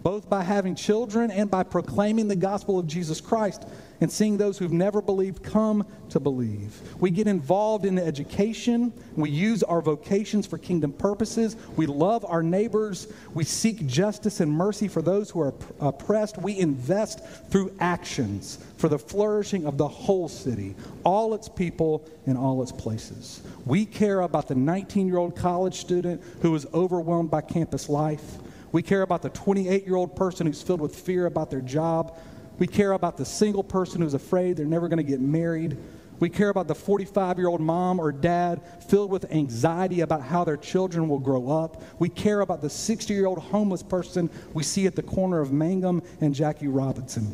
both 0.03 0.29
by 0.29 0.43
having 0.43 0.75
children 0.75 1.31
and 1.31 1.49
by 1.49 1.63
proclaiming 1.63 2.27
the 2.27 2.35
gospel 2.35 2.79
of 2.79 2.87
Jesus 2.87 3.21
Christ 3.21 3.65
and 4.01 4.11
seeing 4.11 4.37
those 4.37 4.57
who've 4.57 4.73
never 4.73 5.01
believed 5.01 5.43
come 5.43 5.85
to 6.09 6.19
believe. 6.19 6.81
We 6.99 7.11
get 7.11 7.27
involved 7.27 7.85
in 7.85 7.99
education. 7.99 8.91
We 9.15 9.29
use 9.29 9.61
our 9.61 9.81
vocations 9.81 10.47
for 10.47 10.57
kingdom 10.57 10.91
purposes. 10.91 11.55
We 11.75 11.85
love 11.85 12.25
our 12.25 12.41
neighbors. 12.41 13.07
We 13.35 13.43
seek 13.43 13.85
justice 13.85 14.39
and 14.39 14.51
mercy 14.51 14.87
for 14.87 15.03
those 15.03 15.29
who 15.29 15.41
are 15.41 15.53
oppressed. 15.79 16.39
We 16.39 16.57
invest 16.57 17.23
through 17.49 17.75
actions 17.79 18.57
for 18.77 18.89
the 18.89 18.97
flourishing 18.97 19.67
of 19.67 19.77
the 19.77 19.87
whole 19.87 20.27
city, 20.27 20.75
all 21.03 21.35
its 21.35 21.47
people, 21.47 22.03
and 22.25 22.37
all 22.37 22.63
its 22.63 22.71
places. 22.71 23.41
We 23.65 23.85
care 23.85 24.21
about 24.21 24.47
the 24.47 24.55
19 24.55 25.07
year 25.07 25.17
old 25.17 25.35
college 25.35 25.75
student 25.75 26.23
who 26.41 26.55
is 26.55 26.65
overwhelmed 26.73 27.29
by 27.29 27.41
campus 27.41 27.87
life. 27.87 28.39
We 28.71 28.81
care 28.81 29.01
about 29.01 29.21
the 29.21 29.29
28 29.29 29.85
year 29.85 29.95
old 29.95 30.15
person 30.15 30.47
who's 30.47 30.61
filled 30.61 30.81
with 30.81 30.95
fear 30.95 31.25
about 31.25 31.49
their 31.49 31.61
job. 31.61 32.17
We 32.57 32.67
care 32.67 32.91
about 32.91 33.17
the 33.17 33.25
single 33.25 33.63
person 33.63 34.01
who's 34.01 34.13
afraid 34.13 34.57
they're 34.57 34.65
never 34.65 34.87
going 34.87 34.97
to 34.97 35.03
get 35.03 35.19
married. 35.19 35.77
We 36.19 36.29
care 36.29 36.49
about 36.49 36.67
the 36.67 36.75
45 36.75 37.39
year 37.39 37.47
old 37.47 37.61
mom 37.61 37.99
or 37.99 38.11
dad 38.11 38.61
filled 38.87 39.09
with 39.09 39.31
anxiety 39.31 40.01
about 40.01 40.21
how 40.21 40.43
their 40.43 40.57
children 40.57 41.09
will 41.09 41.19
grow 41.19 41.49
up. 41.49 41.81
We 41.99 42.09
care 42.09 42.41
about 42.41 42.61
the 42.61 42.69
60 42.69 43.13
year 43.13 43.25
old 43.25 43.39
homeless 43.39 43.81
person 43.81 44.29
we 44.53 44.63
see 44.63 44.85
at 44.85 44.95
the 44.95 45.03
corner 45.03 45.39
of 45.41 45.51
Mangum 45.51 46.03
and 46.21 46.35
Jackie 46.35 46.67
Robinson. 46.67 47.33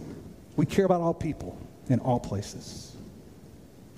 We 0.56 0.66
care 0.66 0.86
about 0.86 1.02
all 1.02 1.14
people 1.14 1.60
in 1.90 2.00
all 2.00 2.20
places. 2.20 2.96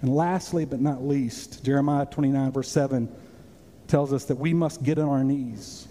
And 0.02 0.15
lastly, 0.15 0.65
but 0.65 0.82
not 0.82 1.04
least, 1.04 1.63
Jeremiah 1.63 2.06
29, 2.06 2.52
verse 2.52 2.69
7 2.69 3.13
tells 3.88 4.13
us 4.13 4.25
that 4.25 4.36
we 4.36 4.54
must 4.54 4.82
get 4.82 4.97
on 4.97 5.10
our 5.10 5.23
knees 5.23 5.88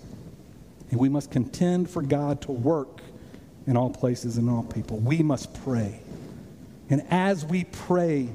and 0.90 0.98
we 0.98 1.08
must 1.08 1.30
contend 1.30 1.90
for 1.90 2.02
God 2.02 2.40
to 2.42 2.52
work 2.52 3.00
in 3.66 3.76
all 3.76 3.90
places 3.90 4.38
and 4.38 4.48
all 4.48 4.62
people. 4.62 4.98
We 4.98 5.22
must 5.22 5.52
pray. 5.62 6.00
And 6.90 7.06
as 7.10 7.44
we 7.44 7.64
pray, 7.64 8.28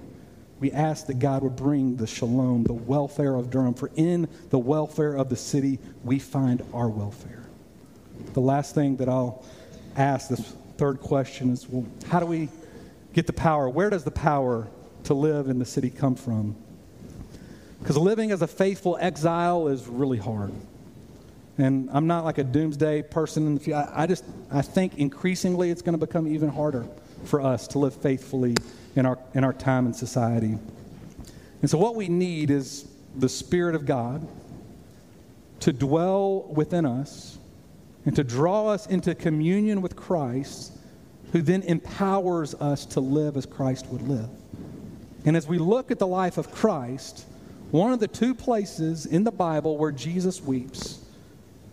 we 0.59 0.71
ask 0.71 1.07
that 1.07 1.19
God 1.19 1.43
would 1.43 1.55
bring 1.55 1.97
the 1.97 2.07
shalom, 2.07 2.63
the 2.63 2.73
welfare 2.73 3.35
of 3.35 3.49
Durham, 3.49 3.73
for 3.73 3.89
in 3.95 4.27
the 4.49 4.59
welfare 4.59 5.15
of 5.15 5.29
the 5.29 5.35
city, 5.35 5.79
we 6.03 6.19
find 6.19 6.63
our 6.73 6.87
welfare. 6.87 7.43
The 8.33 8.41
last 8.41 8.75
thing 8.75 8.97
that 8.97 9.09
I'll 9.09 9.43
ask, 9.97 10.29
this 10.29 10.53
third 10.77 11.01
question, 11.01 11.49
is 11.49 11.67
well, 11.67 11.85
how 12.07 12.19
do 12.19 12.25
we 12.25 12.49
get 13.13 13.27
the 13.27 13.33
power? 13.33 13.67
Where 13.67 13.89
does 13.89 14.03
the 14.03 14.11
power 14.11 14.67
to 15.05 15.13
live 15.13 15.49
in 15.49 15.59
the 15.59 15.65
city 15.65 15.89
come 15.89 16.15
from? 16.15 16.55
Because 17.79 17.97
living 17.97 18.31
as 18.31 18.41
a 18.41 18.47
faithful 18.47 18.97
exile 19.01 19.67
is 19.67 19.87
really 19.87 20.17
hard. 20.17 20.53
And 21.57 21.89
I'm 21.91 22.07
not 22.07 22.25
like 22.25 22.39
a 22.39 22.43
doomsday 22.43 23.03
person 23.03 23.45
in 23.45 23.55
the 23.55 23.59
future. 23.59 23.87
I, 23.93 24.07
just 24.07 24.23
I 24.51 24.61
think 24.61 24.97
increasingly 24.97 25.69
it's 25.69 25.81
going 25.81 25.97
to 25.97 26.03
become 26.03 26.27
even 26.27 26.49
harder 26.49 26.87
for 27.25 27.41
us 27.41 27.67
to 27.69 27.79
live 27.79 27.93
faithfully 27.95 28.55
in 28.95 29.05
our 29.05 29.19
in 29.33 29.43
our 29.43 29.53
time 29.53 29.85
in 29.85 29.93
society. 29.93 30.57
And 31.61 31.69
so 31.69 31.77
what 31.77 31.95
we 31.95 32.07
need 32.07 32.49
is 32.49 32.87
the 33.15 33.29
Spirit 33.29 33.75
of 33.75 33.85
God 33.85 34.27
to 35.61 35.71
dwell 35.71 36.43
within 36.53 36.85
us 36.85 37.37
and 38.05 38.15
to 38.15 38.23
draw 38.23 38.67
us 38.67 38.87
into 38.87 39.15
communion 39.15 39.81
with 39.81 39.95
Christ, 39.95 40.73
who 41.31 41.41
then 41.41 41.61
empowers 41.61 42.53
us 42.55 42.85
to 42.87 42.99
live 42.99 43.37
as 43.37 43.45
Christ 43.45 43.85
would 43.87 44.01
live. 44.07 44.29
And 45.25 45.37
as 45.37 45.47
we 45.47 45.57
look 45.57 45.89
at 45.89 45.99
the 45.99 46.07
life 46.07 46.37
of 46.37 46.51
Christ, 46.51 47.25
one 47.71 47.93
of 47.93 47.99
the 47.99 48.09
two 48.09 48.35
places 48.35 49.05
in 49.05 49.23
the 49.23 49.31
Bible 49.31 49.77
where 49.77 49.91
Jesus 49.91 50.41
weeps 50.41 51.02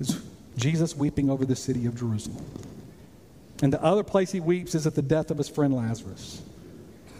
is 0.00 0.22
Jesus 0.56 0.96
weeping 0.96 1.30
over 1.30 1.44
the 1.44 1.56
city 1.56 1.86
of 1.86 1.96
Jerusalem. 1.96 2.44
And 3.62 3.72
the 3.72 3.82
other 3.82 4.02
place 4.02 4.32
he 4.32 4.40
weeps 4.40 4.74
is 4.74 4.86
at 4.86 4.94
the 4.94 5.02
death 5.02 5.30
of 5.30 5.38
his 5.38 5.48
friend 5.48 5.74
Lazarus. 5.74 6.42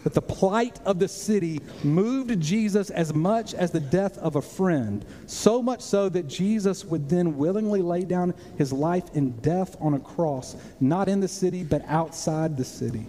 That 0.03 0.15
the 0.15 0.21
plight 0.21 0.79
of 0.83 0.97
the 0.97 1.07
city 1.07 1.59
moved 1.83 2.39
Jesus 2.39 2.89
as 2.89 3.13
much 3.13 3.53
as 3.53 3.69
the 3.69 3.79
death 3.79 4.17
of 4.17 4.35
a 4.35 4.41
friend, 4.41 5.05
so 5.27 5.61
much 5.61 5.81
so 5.81 6.09
that 6.09 6.27
Jesus 6.27 6.83
would 6.83 7.07
then 7.07 7.37
willingly 7.37 7.83
lay 7.83 8.03
down 8.03 8.33
his 8.57 8.73
life 8.73 9.03
in 9.13 9.31
death 9.41 9.77
on 9.79 9.93
a 9.93 9.99
cross, 9.99 10.55
not 10.79 11.07
in 11.07 11.19
the 11.19 11.27
city, 11.27 11.63
but 11.63 11.83
outside 11.87 12.57
the 12.57 12.65
city. 12.65 13.05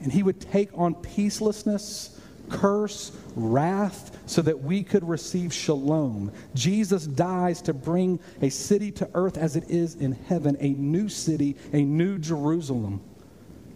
And 0.00 0.12
he 0.12 0.22
would 0.22 0.40
take 0.40 0.70
on 0.74 0.94
peacelessness 0.94 2.16
curse, 2.48 3.12
wrath, 3.34 4.18
so 4.26 4.42
that 4.42 4.62
we 4.62 4.82
could 4.82 5.06
receive 5.08 5.52
shalom. 5.52 6.32
Jesus 6.54 7.06
dies 7.06 7.62
to 7.62 7.74
bring 7.74 8.18
a 8.42 8.48
city 8.48 8.90
to 8.92 9.08
earth 9.14 9.36
as 9.36 9.56
it 9.56 9.64
is 9.68 9.94
in 9.94 10.12
heaven, 10.12 10.56
a 10.60 10.70
new 10.70 11.08
city, 11.08 11.56
a 11.72 11.82
new 11.82 12.18
Jerusalem. 12.18 13.00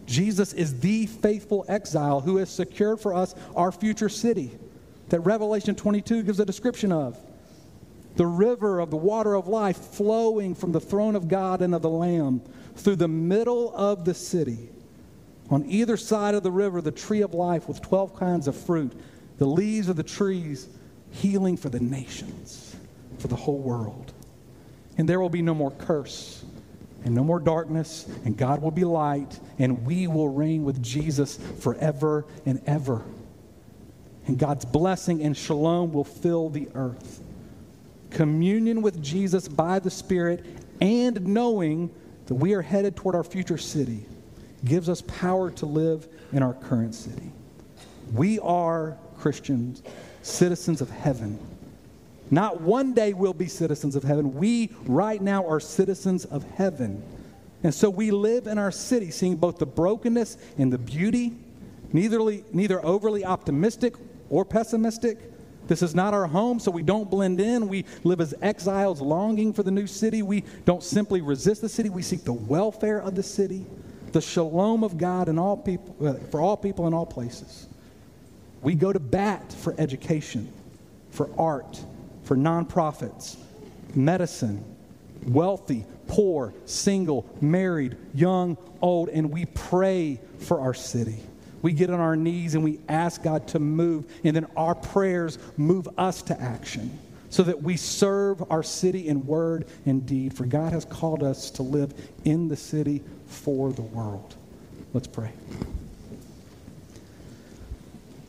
Jesus 0.05 0.53
is 0.53 0.79
the 0.79 1.05
faithful 1.05 1.65
exile 1.67 2.19
who 2.19 2.37
has 2.37 2.49
secured 2.49 2.99
for 2.99 3.13
us 3.13 3.33
our 3.55 3.71
future 3.71 4.09
city 4.09 4.51
that 5.09 5.21
Revelation 5.21 5.75
22 5.75 6.23
gives 6.23 6.39
a 6.39 6.45
description 6.45 6.91
of. 6.91 7.17
The 8.15 8.25
river 8.25 8.79
of 8.79 8.91
the 8.91 8.97
water 8.97 9.35
of 9.35 9.47
life 9.47 9.77
flowing 9.77 10.55
from 10.55 10.71
the 10.71 10.81
throne 10.81 11.15
of 11.15 11.27
God 11.27 11.61
and 11.61 11.73
of 11.73 11.81
the 11.81 11.89
Lamb 11.89 12.41
through 12.75 12.97
the 12.97 13.07
middle 13.07 13.73
of 13.75 14.03
the 14.03 14.13
city. 14.13 14.69
On 15.51 15.65
either 15.67 15.97
side 15.97 16.33
of 16.33 16.43
the 16.43 16.51
river, 16.51 16.81
the 16.81 16.91
tree 16.91 17.21
of 17.21 17.33
life 17.33 17.67
with 17.67 17.81
12 17.81 18.15
kinds 18.15 18.47
of 18.47 18.55
fruit, 18.55 18.93
the 19.37 19.45
leaves 19.45 19.89
of 19.89 19.97
the 19.97 20.03
trees, 20.03 20.69
healing 21.11 21.57
for 21.57 21.67
the 21.67 21.79
nations, 21.79 22.75
for 23.19 23.27
the 23.27 23.35
whole 23.35 23.59
world. 23.59 24.13
And 24.97 25.07
there 25.07 25.19
will 25.19 25.29
be 25.29 25.41
no 25.41 25.53
more 25.53 25.71
curse 25.71 26.45
and 27.03 27.13
no 27.13 27.23
more 27.23 27.39
darkness, 27.39 28.07
and 28.23 28.37
God 28.37 28.61
will 28.61 28.71
be 28.71 28.85
light, 28.85 29.39
and 29.59 29.85
we 29.85 30.07
will 30.07 30.29
reign 30.29 30.63
with 30.63 30.81
Jesus 30.81 31.37
forever 31.59 32.25
and 32.45 32.61
ever. 32.65 33.03
And 34.27 34.37
God's 34.37 34.63
blessing 34.63 35.21
and 35.21 35.35
shalom 35.35 35.91
will 35.91 36.03
fill 36.05 36.49
the 36.49 36.69
earth. 36.75 37.21
Communion 38.11 38.81
with 38.81 39.01
Jesus 39.01 39.47
by 39.47 39.79
the 39.79 39.89
Spirit 39.89 40.45
and 40.79 41.25
knowing 41.27 41.89
that 42.27 42.35
we 42.35 42.53
are 42.53 42.61
headed 42.61 42.95
toward 42.95 43.15
our 43.15 43.23
future 43.23 43.57
city 43.57 44.05
gives 44.65 44.89
us 44.89 45.01
power 45.01 45.51
to 45.51 45.65
live 45.65 46.07
in 46.31 46.43
our 46.43 46.53
current 46.53 46.95
city. 46.95 47.31
We 48.13 48.39
are 48.39 48.97
Christians, 49.17 49.81
citizens 50.21 50.81
of 50.81 50.89
heaven. 50.89 51.39
Not 52.29 52.61
one 52.61 52.93
day 52.93 53.13
we'll 53.13 53.33
be 53.33 53.47
citizens 53.47 53.95
of 53.95 54.03
heaven. 54.03 54.33
We, 54.35 54.71
right 54.85 55.21
now, 55.21 55.45
are 55.47 55.59
citizens 55.59 56.25
of 56.25 56.43
heaven. 56.51 57.03
And 57.63 57.73
so 57.73 57.89
we 57.89 58.11
live 58.11 58.47
in 58.47 58.57
our 58.57 58.71
city, 58.71 59.11
seeing 59.11 59.35
both 59.35 59.57
the 59.57 59.65
brokenness 59.65 60.37
and 60.57 60.71
the 60.71 60.77
beauty, 60.77 61.33
neither, 61.91 62.19
neither 62.53 62.83
overly 62.85 63.25
optimistic 63.25 63.95
or 64.29 64.45
pessimistic. 64.45 65.19
This 65.67 65.81
is 65.81 65.93
not 65.93 66.13
our 66.13 66.25
home, 66.25 66.59
so 66.59 66.71
we 66.71 66.83
don't 66.83 67.09
blend 67.09 67.39
in. 67.39 67.67
We 67.67 67.85
live 68.03 68.21
as 68.21 68.33
exiles 68.41 69.01
longing 69.01 69.53
for 69.53 69.63
the 69.63 69.71
new 69.71 69.85
city. 69.85 70.21
We 70.21 70.43
don't 70.65 70.83
simply 70.83 71.21
resist 71.21 71.61
the 71.61 71.69
city, 71.69 71.89
we 71.89 72.01
seek 72.01 72.23
the 72.23 72.33
welfare 72.33 72.99
of 72.99 73.15
the 73.15 73.23
city 73.23 73.65
the 74.11 74.21
shalom 74.21 74.83
of 74.83 74.97
God 74.97 75.29
in 75.29 75.39
all 75.39 75.57
people, 75.57 75.95
uh, 76.05 76.13
for 76.29 76.41
all 76.41 76.57
people 76.57 76.87
in 76.87 76.93
all 76.93 77.05
places. 77.05 77.67
We 78.61 78.75
go 78.75 78.93
to 78.93 78.99
bat 78.99 79.51
for 79.51 79.73
education, 79.77 80.51
for 81.09 81.29
art, 81.37 81.83
for 82.23 82.35
nonprofits, 82.35 83.37
medicine, 83.95 84.63
wealthy, 85.25 85.85
poor, 86.07 86.53
single, 86.65 87.25
married, 87.41 87.97
young, 88.13 88.57
old, 88.81 89.09
and 89.09 89.31
we 89.31 89.45
pray 89.45 90.19
for 90.39 90.59
our 90.59 90.73
city. 90.73 91.19
We 91.61 91.73
get 91.73 91.89
on 91.89 91.99
our 91.99 92.15
knees 92.15 92.55
and 92.55 92.63
we 92.63 92.79
ask 92.89 93.21
God 93.23 93.47
to 93.49 93.59
move, 93.59 94.05
and 94.23 94.35
then 94.35 94.47
our 94.57 94.75
prayers 94.75 95.37
move 95.57 95.87
us 95.97 96.21
to 96.23 96.39
action. 96.39 96.97
So 97.31 97.43
that 97.43 97.63
we 97.63 97.77
serve 97.77 98.43
our 98.51 98.61
city 98.61 99.07
in 99.07 99.25
word 99.25 99.65
and 99.85 100.05
deed. 100.05 100.35
For 100.35 100.45
God 100.45 100.73
has 100.73 100.85
called 100.85 101.23
us 101.23 101.49
to 101.51 101.63
live 101.63 101.93
in 102.25 102.49
the 102.49 102.57
city 102.57 103.01
for 103.25 103.71
the 103.71 103.81
world. 103.81 104.35
Let's 104.93 105.07
pray. 105.07 105.31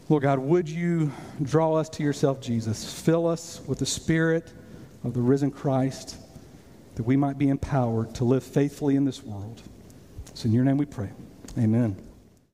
Lord 0.09 0.23
God, 0.23 0.39
would 0.39 0.69
you 0.69 1.13
draw 1.43 1.75
us 1.75 1.89
to 1.91 2.03
yourself, 2.03 2.41
Jesus? 2.41 3.01
Fill 3.01 3.27
us 3.27 3.61
with 3.67 3.79
the 3.79 3.87
Spirit 3.87 4.53
of 5.05 5.15
the 5.15 5.21
risen 5.21 5.51
Christ 5.51 6.17
that 6.95 7.03
we 7.03 7.17
might 7.17 7.39
be 7.39 7.49
empowered 7.49 8.15
to 8.17 8.25
live 8.25 8.45
faithfully 8.45 8.97
in 8.97 9.05
this 9.05 9.23
world. 9.23 9.63
It's 10.29 10.45
in 10.45 10.53
your 10.53 10.65
name 10.65 10.77
we 10.77 10.87
pray. 10.87 11.11
Amen. 11.59 11.97